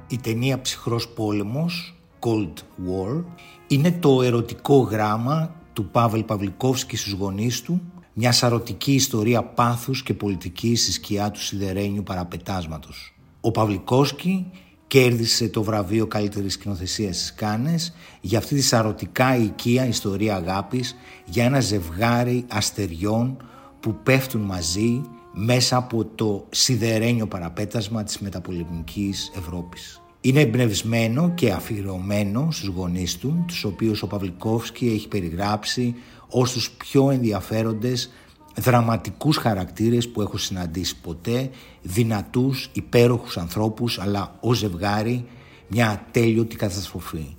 Η 0.08 0.16
ταινία 0.16 0.60
«Ψυχρός 0.60 1.08
πόλεμος», 1.08 2.02
Cold 2.18 2.54
War, 2.88 3.24
είναι 3.68 3.92
το 3.92 4.22
ερωτικό 4.22 4.76
γράμμα 4.78 5.54
του 5.72 5.90
Παύλ 5.90 6.20
Παυλικόφσκι 6.20 6.96
στους 6.96 7.12
γονείς 7.12 7.62
του 7.62 7.80
μια 8.14 8.32
σαρωτική 8.32 8.92
ιστορία 8.92 9.42
πάθους 9.42 10.02
και 10.02 10.14
πολιτική 10.14 10.76
στη 10.76 10.92
σκιά 10.92 11.30
του 11.30 11.40
σιδερένιου 11.40 12.02
παραπετάσματος. 12.02 13.14
Ο 13.40 13.50
Παυλικόσκι 13.50 14.46
κέρδισε 14.86 15.48
το 15.48 15.62
βραβείο 15.62 16.06
καλύτερης 16.06 16.52
σκηνοθεσίας 16.52 17.16
στις 17.16 17.34
Κάνες 17.34 17.94
για 18.20 18.38
αυτή 18.38 18.54
τη 18.54 18.62
σαρωτικά 18.62 19.36
οικία 19.36 19.86
ιστορία 19.86 20.34
αγάπης 20.36 20.96
για 21.24 21.44
ένα 21.44 21.60
ζευγάρι 21.60 22.44
αστεριών 22.48 23.36
που 23.80 23.96
πέφτουν 24.02 24.40
μαζί 24.40 25.02
μέσα 25.32 25.76
από 25.76 26.04
το 26.04 26.46
σιδερένιο 26.50 27.26
παραπέτασμα 27.26 28.02
της 28.02 28.18
μεταπολεμικής 28.18 29.32
Ευρώπης. 29.36 30.02
Είναι 30.20 30.40
εμπνευσμένο 30.40 31.30
και 31.34 31.50
αφιερωμένο 31.52 32.48
στους 32.50 32.68
γονείς 32.68 33.18
του, 33.18 33.44
τους 33.46 33.64
οποίους 33.64 34.02
ο 34.02 34.06
Παυλικόφσκι 34.06 34.86
έχει 34.86 35.08
περιγράψει 35.08 35.94
ως 36.36 36.52
τους 36.52 36.70
πιο 36.70 37.10
ενδιαφέροντες 37.10 38.10
δραματικούς 38.56 39.36
χαρακτήρες 39.36 40.08
που 40.08 40.20
έχω 40.20 40.36
συναντήσει 40.36 41.00
ποτέ, 41.00 41.50
δυνατούς, 41.82 42.70
υπέροχους 42.72 43.36
ανθρώπους, 43.36 43.98
αλλά 43.98 44.36
ως 44.40 44.58
ζευγάρι 44.58 45.24
μια 45.68 45.88
ατέλειωτη 45.88 46.56
καταστροφή. 46.56 47.36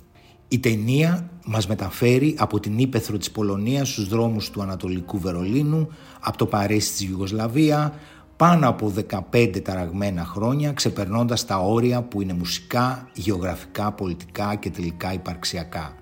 Η 0.48 0.58
ταινία 0.58 1.30
μας 1.44 1.66
μεταφέρει 1.66 2.34
από 2.38 2.60
την 2.60 2.78
ύπεθρο 2.78 3.16
της 3.16 3.30
Πολωνίας 3.30 3.88
στους 3.88 4.08
δρόμους 4.08 4.50
του 4.50 4.62
Ανατολικού 4.62 5.18
Βερολίνου, 5.18 5.88
από 6.20 6.36
το 6.36 6.46
Παρίσι 6.46 6.90
της 6.90 7.00
Ιουγκοσλαβία, 7.00 7.94
πάνω 8.36 8.68
από 8.68 8.92
15 9.32 9.60
ταραγμένα 9.60 10.24
χρόνια, 10.24 10.72
ξεπερνώντας 10.72 11.44
τα 11.44 11.56
όρια 11.58 12.02
που 12.02 12.20
είναι 12.22 12.32
μουσικά, 12.32 13.08
γεωγραφικά, 13.14 13.92
πολιτικά 13.92 14.54
και 14.54 14.70
τελικά 14.70 15.12
υπαρξιακά. 15.12 15.94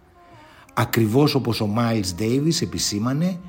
Ακριβώς 0.74 1.34
όπως 1.34 1.60
ο 1.60 1.74
Miles 1.76 2.20
Davis 2.22 2.62
επισήμανε 2.62 3.40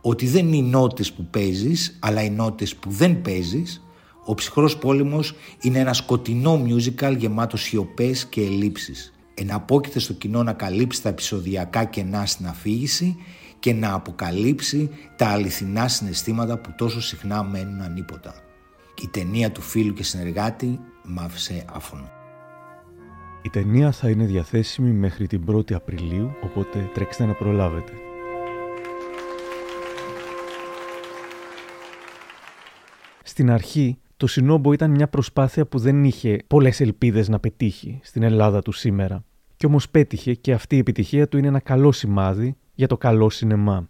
ότι 0.00 0.26
δεν 0.26 0.46
είναι 0.46 0.56
οι 0.56 0.62
νότες 0.62 1.12
που 1.12 1.26
παίζεις, 1.30 1.98
αλλά 2.00 2.22
οι 2.22 2.30
νότες 2.30 2.76
που 2.76 2.90
δεν 2.90 3.22
παίζεις, 3.22 3.82
ο 4.24 4.34
ψυχρός 4.34 4.78
πόλεμος 4.78 5.34
είναι 5.60 5.78
ένα 5.78 5.92
σκοτεινό 5.92 6.62
musical 6.66 7.16
γεμάτο 7.18 7.56
σιωπές 7.56 8.26
και 8.26 8.40
ελλείψεις. 8.40 9.12
Εναπόκειται 9.34 9.98
στο 9.98 10.12
κοινό 10.12 10.42
να 10.42 10.52
καλύψει 10.52 11.02
τα 11.02 11.08
επεισοδιακά 11.08 11.84
κενά 11.84 12.26
στην 12.26 12.46
αφήγηση 12.46 13.16
και 13.58 13.72
να 13.72 13.94
αποκαλύψει 13.94 14.90
τα 15.16 15.26
αληθινά 15.28 15.88
συναισθήματα 15.88 16.58
που 16.58 16.74
τόσο 16.76 17.00
συχνά 17.00 17.42
μένουν 17.42 17.80
ανίποτα. 17.80 18.34
Η 19.02 19.08
ταινία 19.08 19.52
του 19.52 19.60
φίλου 19.60 19.92
και 19.92 20.02
συνεργάτη 20.02 20.80
μ' 21.04 21.18
άφησε 21.18 21.64
άφωνο. 21.72 22.17
Η 23.42 23.50
ταινία 23.50 23.92
θα 23.92 24.08
είναι 24.10 24.24
διαθέσιμη 24.24 24.90
μέχρι 24.90 25.26
την 25.26 25.44
1η 25.50 25.72
Απριλίου, 25.72 26.30
οπότε 26.42 26.90
τρέξτε 26.94 27.24
να 27.26 27.32
προλάβετε. 27.32 27.92
Στην 33.22 33.50
αρχή, 33.50 33.98
το 34.16 34.26
Σινόμπο 34.26 34.72
ήταν 34.72 34.90
μια 34.90 35.08
προσπάθεια 35.08 35.66
που 35.66 35.78
δεν 35.78 36.04
είχε 36.04 36.38
πολλές 36.46 36.80
ελπίδες 36.80 37.28
να 37.28 37.38
πετύχει 37.40 38.00
στην 38.02 38.22
Ελλάδα 38.22 38.62
του 38.62 38.72
σήμερα. 38.72 39.24
Κι 39.56 39.66
όμως 39.66 39.88
πέτυχε 39.88 40.34
και 40.34 40.52
αυτή 40.52 40.76
η 40.76 40.78
επιτυχία 40.78 41.28
του 41.28 41.38
είναι 41.38 41.48
ένα 41.48 41.60
καλό 41.60 41.92
σημάδι 41.92 42.56
για 42.74 42.86
το 42.86 42.96
καλό 42.96 43.30
σινεμά, 43.30 43.88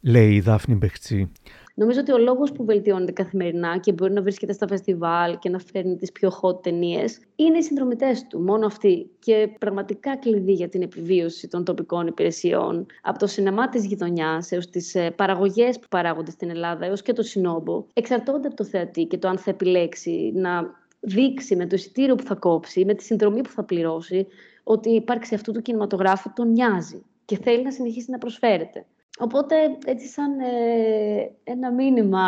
λέει 0.00 0.34
η 0.34 0.40
Δάφνη 0.40 0.74
Μπεχτσή. 0.74 1.30
Νομίζω 1.76 2.00
ότι 2.00 2.12
ο 2.12 2.18
λόγος 2.18 2.52
που 2.52 2.64
βελτιώνεται 2.64 3.12
καθημερινά 3.12 3.78
και 3.78 3.92
μπορεί 3.92 4.12
να 4.12 4.22
βρίσκεται 4.22 4.52
στα 4.52 4.66
φεστιβάλ 4.66 5.38
και 5.38 5.48
να 5.48 5.58
φέρνει 5.58 5.96
τις 5.96 6.12
πιο 6.12 6.32
hot 6.42 6.62
ταινίες 6.62 7.20
είναι 7.36 7.58
οι 7.58 7.62
συνδρομητές 7.62 8.26
του, 8.26 8.40
μόνο 8.40 8.66
αυτοί. 8.66 9.10
Και 9.18 9.48
πραγματικά 9.58 10.16
κλειδί 10.16 10.52
για 10.52 10.68
την 10.68 10.82
επιβίωση 10.82 11.48
των 11.48 11.64
τοπικών 11.64 12.06
υπηρεσιών, 12.06 12.86
από 13.02 13.18
το 13.18 13.26
σινεμά 13.26 13.68
της 13.68 13.86
γειτονιάς 13.86 14.52
έως 14.52 14.70
τις 14.70 14.94
ε, 14.94 15.10
παραγωγές 15.10 15.78
που 15.78 15.86
παράγονται 15.90 16.30
στην 16.30 16.50
Ελλάδα 16.50 16.84
έως 16.86 17.02
και 17.02 17.12
το 17.12 17.22
συνόμπο, 17.22 17.84
εξαρτώνται 17.92 18.46
από 18.46 18.56
το 18.56 18.64
θεατή 18.64 19.04
και 19.04 19.18
το 19.18 19.28
αν 19.28 19.38
θα 19.38 19.50
επιλέξει 19.50 20.32
να 20.34 20.82
δείξει 21.00 21.56
με 21.56 21.66
το 21.66 21.74
εισιτήριο 21.74 22.14
που 22.14 22.22
θα 22.22 22.34
κόψει, 22.34 22.84
με 22.84 22.94
τη 22.94 23.02
συνδρομή 23.02 23.40
που 23.40 23.50
θα 23.50 23.64
πληρώσει, 23.64 24.26
ότι 24.62 24.90
η 24.90 24.94
ύπαρξη 24.94 25.34
αυτού 25.34 25.52
του 25.52 25.62
κινηματογράφου 25.62 26.32
τον 26.34 26.50
νοιάζει 26.50 27.02
και 27.24 27.36
θέλει 27.36 27.62
να 27.62 27.70
συνεχίσει 27.70 28.10
να 28.10 28.18
προσφέρεται. 28.18 28.86
Οπότε, 29.18 29.78
έτσι 29.84 30.06
σαν 30.06 30.40
ε, 30.40 31.36
ένα 31.44 31.72
μήνυμα 31.72 32.26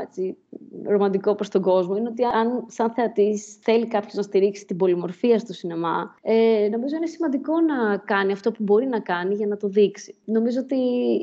έτσι, 0.00 0.36
ρομαντικό 0.84 1.34
προς 1.34 1.48
τον 1.48 1.62
κόσμο 1.62 1.96
είναι 1.96 2.08
ότι 2.08 2.24
αν 2.24 2.64
σαν 2.68 2.90
θεατής 2.90 3.58
θέλει 3.60 3.86
κάποιος 3.86 4.14
να 4.14 4.22
στηρίξει 4.22 4.64
την 4.66 4.76
πολυμορφία 4.76 5.38
στο 5.38 5.52
σινεμά, 5.52 6.14
ε, 6.22 6.68
νομίζω 6.70 6.96
είναι 6.96 7.06
σημαντικό 7.06 7.52
να 7.60 7.96
κάνει 7.96 8.32
αυτό 8.32 8.52
που 8.52 8.62
μπορεί 8.62 8.86
να 8.86 9.00
κάνει 9.00 9.34
για 9.34 9.46
να 9.46 9.56
το 9.56 9.68
δείξει. 9.68 10.14
Νομίζω 10.24 10.60
ότι 10.60 10.76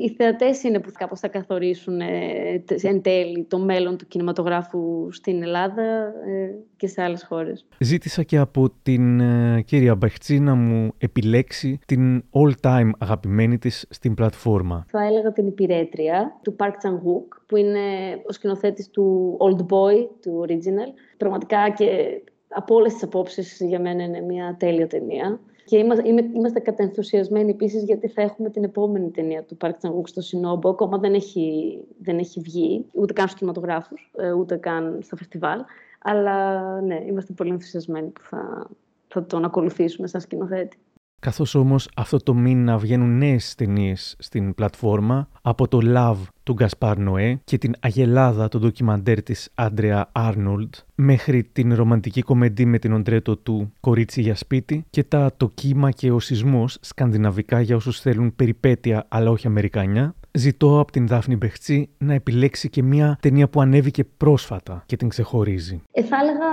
οι 0.04 0.14
θεατές 0.16 0.62
είναι 0.62 0.80
που 0.80 0.90
κάπως 0.98 1.20
θα 1.20 1.28
καθορίσουν 1.28 2.00
ε, 2.00 2.64
εν 2.82 3.02
τέλει 3.02 3.44
το 3.48 3.58
μέλλον 3.58 3.96
του 3.96 4.06
κινηματογράφου 4.06 5.08
στην 5.12 5.42
Ελλάδα 5.42 5.82
ε, 6.26 6.54
και 6.76 6.86
σε 6.86 7.02
άλλες 7.02 7.24
χώρες. 7.24 7.66
Ζήτησα 7.78 8.22
και 8.22 8.38
από 8.38 8.70
την 8.82 9.20
ε, 9.20 9.62
κυρία 9.66 9.94
Μπαχτσί 9.94 10.38
να 10.38 10.54
μου 10.54 10.92
επιλέξει 10.98 11.78
την 11.86 12.24
all-time 12.32 12.90
αγαπημένη 12.98 13.58
της 13.58 13.86
στην 13.90 14.14
πλατφόρμα 14.14 14.86
έλεγα 15.08 15.32
την 15.32 15.46
υπηρέτρια 15.46 16.38
του 16.42 16.56
Park 16.58 16.72
Chan-wook, 16.82 17.42
που 17.46 17.56
είναι 17.56 17.80
ο 18.28 18.32
σκηνοθέτης 18.32 18.90
του 18.90 19.36
Old 19.44 19.60
Boy, 19.60 20.08
του 20.20 20.44
Original. 20.46 20.90
Πραγματικά 21.16 21.70
και 21.70 22.20
από 22.48 22.74
όλες 22.74 22.92
τις 22.92 23.02
απόψεις 23.02 23.60
για 23.60 23.80
μένα 23.80 24.02
είναι 24.02 24.20
μια 24.20 24.56
τέλεια 24.58 24.86
ταινία. 24.86 25.40
Και 25.64 25.78
είμαστε, 25.78 26.08
είμαστε 26.08 26.60
κατενθουσιασμένοι 26.60 27.50
επίσης 27.50 27.82
γιατί 27.82 28.08
θα 28.08 28.22
έχουμε 28.22 28.50
την 28.50 28.64
επόμενη 28.64 29.10
ταινία 29.10 29.42
του 29.42 29.56
Park 29.60 29.70
Chan-wook 29.70 30.08
στο 30.08 30.20
Σινόμπο. 30.20 30.70
Ακόμα 30.70 30.98
δεν 30.98 31.14
έχει, 31.14 31.78
δεν 31.98 32.18
έχει 32.18 32.40
βγει, 32.40 32.86
ούτε 32.92 33.12
καν 33.12 33.26
στους 33.26 33.38
κινηματογράφους, 33.38 34.12
ε, 34.16 34.32
ούτε 34.32 34.56
καν 34.56 34.98
στο 35.02 35.16
φεστιβάλ. 35.16 35.60
Αλλά 36.02 36.80
ναι, 36.80 37.04
είμαστε 37.06 37.32
πολύ 37.32 37.50
ενθουσιασμένοι 37.50 38.08
που 38.08 38.20
θα, 38.20 38.70
θα 39.08 39.24
τον 39.24 39.44
ακολουθήσουμε 39.44 40.06
σαν 40.06 40.20
σκηνοθέτη. 40.20 40.76
Καθώς 41.24 41.54
όμως 41.54 41.88
αυτό 41.96 42.18
το 42.18 42.34
μήνα 42.34 42.78
βγαίνουν 42.78 43.18
νέες 43.18 43.54
ταινίες 43.54 44.16
στην 44.18 44.54
πλατφόρμα 44.54 45.28
από 45.42 45.68
το 45.68 45.78
Love 45.84 46.26
του 46.42 46.52
Γκασπάρ 46.52 46.98
Νοέ 46.98 47.40
και 47.44 47.58
την 47.58 47.74
Αγελάδα, 47.80 48.48
το 48.48 48.58
ντοκιμαντέρ 48.58 49.22
της 49.22 49.50
Άντρεα 49.54 50.08
Άρνολντ, 50.12 50.74
μέχρι 50.94 51.44
την 51.44 51.74
ρομαντική 51.74 52.22
κομμεντή 52.22 52.64
με 52.64 52.78
την 52.78 52.92
οντρέτο 52.92 53.36
του 53.36 53.72
Κορίτσι 53.80 54.20
για 54.20 54.34
σπίτι 54.34 54.86
και 54.90 55.04
τα 55.04 55.32
«Το 55.36 55.50
κύμα 55.54 55.90
και 55.90 56.10
ο 56.10 56.20
σεισμός» 56.20 56.78
σκανδιναβικά 56.80 57.60
για 57.60 57.76
όσους 57.76 58.00
θέλουν 58.00 58.36
περιπέτεια 58.36 59.06
αλλά 59.08 59.30
όχι 59.30 59.46
αμερικάνια, 59.46 60.14
ζητώ 60.32 60.80
από 60.80 60.92
την 60.92 61.06
Δάφνη 61.06 61.36
Μπεχτσή 61.36 61.88
να 61.98 62.14
επιλέξει 62.14 62.70
και 62.70 62.82
μια 62.82 63.18
ταινία 63.22 63.48
που 63.48 63.60
ανέβηκε 63.60 64.04
πρόσφατα 64.04 64.82
και 64.86 64.96
την 64.96 65.08
ξεχωρίζει. 65.08 65.82
Ε, 65.92 66.02
θα 66.02 66.16
έλεγα, 66.16 66.46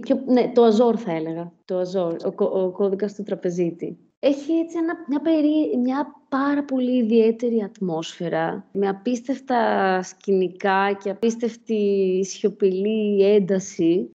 πιο... 0.00 0.32
ναι, 0.32 0.52
το 0.54 0.62
Αζόρ 0.62 0.96
θα 0.98 1.12
έλεγα, 1.12 1.52
το 1.64 1.78
Αζόρ, 1.78 2.12
ο, 2.12 2.44
ο 2.44 2.70
κώδικας 2.70 3.14
του 3.14 3.22
τραπεζίτη 3.22 3.98
Έχει 4.22 4.52
έτσι 4.52 4.78
ένα, 4.78 4.94
μια, 5.08 5.20
περί, 5.20 5.76
μια 5.82 6.14
πάρα 6.28 6.64
πολύ 6.64 6.96
ιδιαίτερη 6.96 7.62
ατμόσφαιρα, 7.62 8.64
με 8.72 8.88
απίστευτα 8.88 10.02
σκηνικά 10.02 10.92
και 11.02 11.10
απίστευτη 11.10 12.24
σιωπηλή 12.24 13.24
ένταση. 13.24 14.10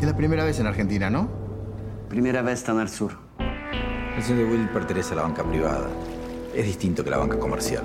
Es 0.00 0.06
la 0.06 0.16
primera 0.16 0.44
vez 0.44 0.56
en 0.60 0.66
Argentina, 0.66 1.10
¿no? 1.10 1.22
Primera 2.08 2.40
vez 2.42 2.68
en 2.68 2.78
el 2.84 2.88
sur. 2.96 3.12
El 4.16 4.22
señor 4.22 4.46
Will 4.50 4.68
pertenece 4.78 5.12
a 5.14 5.16
la 5.16 5.22
banca 5.28 5.42
privada. 5.50 5.88
Es 6.58 6.64
distinto 6.72 6.98
que 7.04 7.10
la 7.10 7.20
banca 7.24 7.36
comercial. 7.46 7.84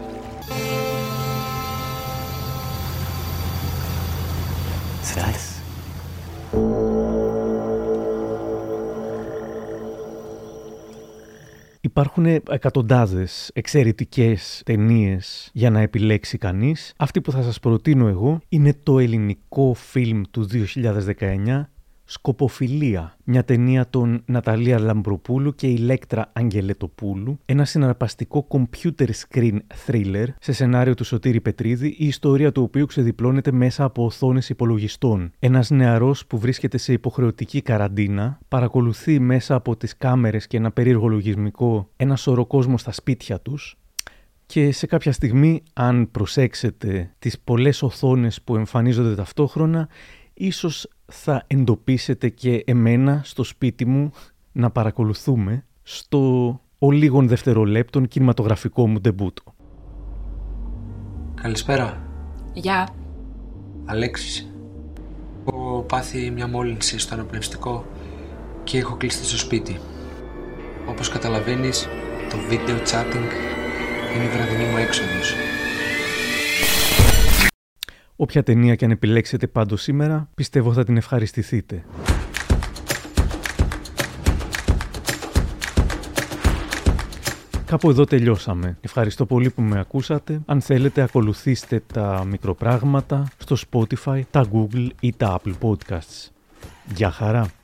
¿Sabes? 5.13 5.43
Υπάρχουν 11.85 12.25
εκατοντάδες 12.25 13.51
εξαιρετικές 13.53 14.61
ταινίες 14.65 15.49
για 15.53 15.69
να 15.69 15.79
επιλέξει 15.79 16.37
κανείς. 16.37 16.93
Αυτή 16.97 17.21
που 17.21 17.31
θα 17.31 17.41
σας 17.41 17.59
προτείνω 17.59 18.07
εγώ 18.07 18.39
είναι 18.49 18.73
το 18.83 18.99
ελληνικό 18.99 19.73
φιλμ 19.73 20.21
του 20.31 20.47
2019 20.49 21.69
Σκοποφιλία, 22.07 23.17
μια 23.23 23.43
ταινία 23.43 23.89
των 23.89 24.23
Ναταλία 24.25 24.79
Λαμπροπούλου 24.79 25.55
και 25.55 25.67
Ηλέκτρα 25.67 26.31
Αγγελετοπούλου, 26.33 27.39
ένα 27.45 27.65
συναρπαστικό 27.65 28.47
computer 28.49 29.07
screen 29.07 29.57
thriller 29.85 30.25
σε 30.39 30.51
σενάριο 30.51 30.93
του 30.93 31.03
Σωτήρη 31.03 31.41
Πετρίδη, 31.41 31.87
η 31.97 32.05
ιστορία 32.05 32.51
του 32.51 32.63
οποίου 32.63 32.85
ξεδιπλώνεται 32.85 33.51
μέσα 33.51 33.83
από 33.83 34.05
οθόνες 34.05 34.49
υπολογιστών. 34.49 35.31
Ένας 35.39 35.69
νεαρός 35.69 36.25
που 36.25 36.37
βρίσκεται 36.37 36.77
σε 36.77 36.93
υποχρεωτική 36.93 37.61
καραντίνα 37.61 38.39
παρακολουθεί 38.47 39.19
μέσα 39.19 39.55
από 39.55 39.75
τις 39.75 39.97
κάμερες 39.97 40.47
και 40.47 40.57
ένα 40.57 40.71
περίεργο 40.71 41.07
λογισμικό 41.07 41.89
ένα 41.95 42.15
σωρό 42.15 42.45
κόσμο 42.45 42.77
στα 42.77 42.91
σπίτια 42.91 43.39
τους, 43.39 43.77
και 44.45 44.71
σε 44.71 44.85
κάποια 44.85 45.11
στιγμή, 45.11 45.63
αν 45.73 46.11
προσέξετε 46.11 47.13
τις 47.19 47.39
πολλές 47.39 47.83
οθόνες 47.83 48.41
που 48.41 48.55
εμφανίζονται 48.55 49.15
ταυτόχρονα, 49.15 49.87
ίσως 50.37 50.89
θα 51.05 51.43
εντοπίσετε 51.47 52.29
και 52.29 52.63
εμένα 52.65 53.21
στο 53.23 53.43
σπίτι 53.43 53.85
μου 53.85 54.11
να 54.51 54.69
παρακολουθούμε 54.69 55.65
στο 55.83 56.59
ο 56.79 56.91
λίγων 56.91 57.27
δευτερολέπτων 57.27 58.07
κινηματογραφικό 58.07 58.87
μου 58.87 58.99
ντεμπούτο. 58.99 59.43
Καλησπέρα. 61.41 62.01
Γεια. 62.53 62.89
Αλέξης. 63.85 64.49
Έχω 65.47 65.85
πάθει 65.87 66.31
μια 66.31 66.47
μόλυνση 66.47 66.99
στο 66.99 67.13
αναπνευστικό 67.13 67.85
και 68.63 68.77
έχω 68.77 68.95
κλειστεί 68.95 69.25
στο 69.25 69.37
σπίτι. 69.37 69.79
Όπως 70.89 71.09
καταλαβαίνεις, 71.09 71.87
το 72.29 72.37
video 72.49 72.77
chatting 72.77 73.29
είναι 74.15 74.23
η 74.23 74.27
βραδινή 74.27 74.69
μου 74.71 74.77
έξοδος. 74.77 75.54
Όποια 78.15 78.43
ταινία 78.43 78.75
και 78.75 78.85
αν 78.85 78.91
επιλέξετε 78.91 79.47
πάντως 79.47 79.81
σήμερα, 79.81 80.29
πιστεύω 80.35 80.73
θα 80.73 80.83
την 80.83 80.97
ευχαριστηθείτε. 80.97 81.83
Κάπου 87.65 87.89
εδώ 87.89 88.03
τελειώσαμε. 88.05 88.77
Ευχαριστώ 88.81 89.25
πολύ 89.25 89.49
που 89.49 89.61
με 89.61 89.79
ακούσατε. 89.79 90.41
Αν 90.45 90.61
θέλετε 90.61 91.01
ακολουθήστε 91.01 91.81
τα 91.93 92.25
μικροπράγματα 92.29 93.27
στο 93.37 93.55
Spotify, 93.69 94.21
τα 94.31 94.45
Google 94.53 94.87
ή 94.99 95.13
τα 95.17 95.39
Apple 95.39 95.53
Podcasts. 95.61 96.29
Γεια 96.95 97.11
χαρά! 97.11 97.54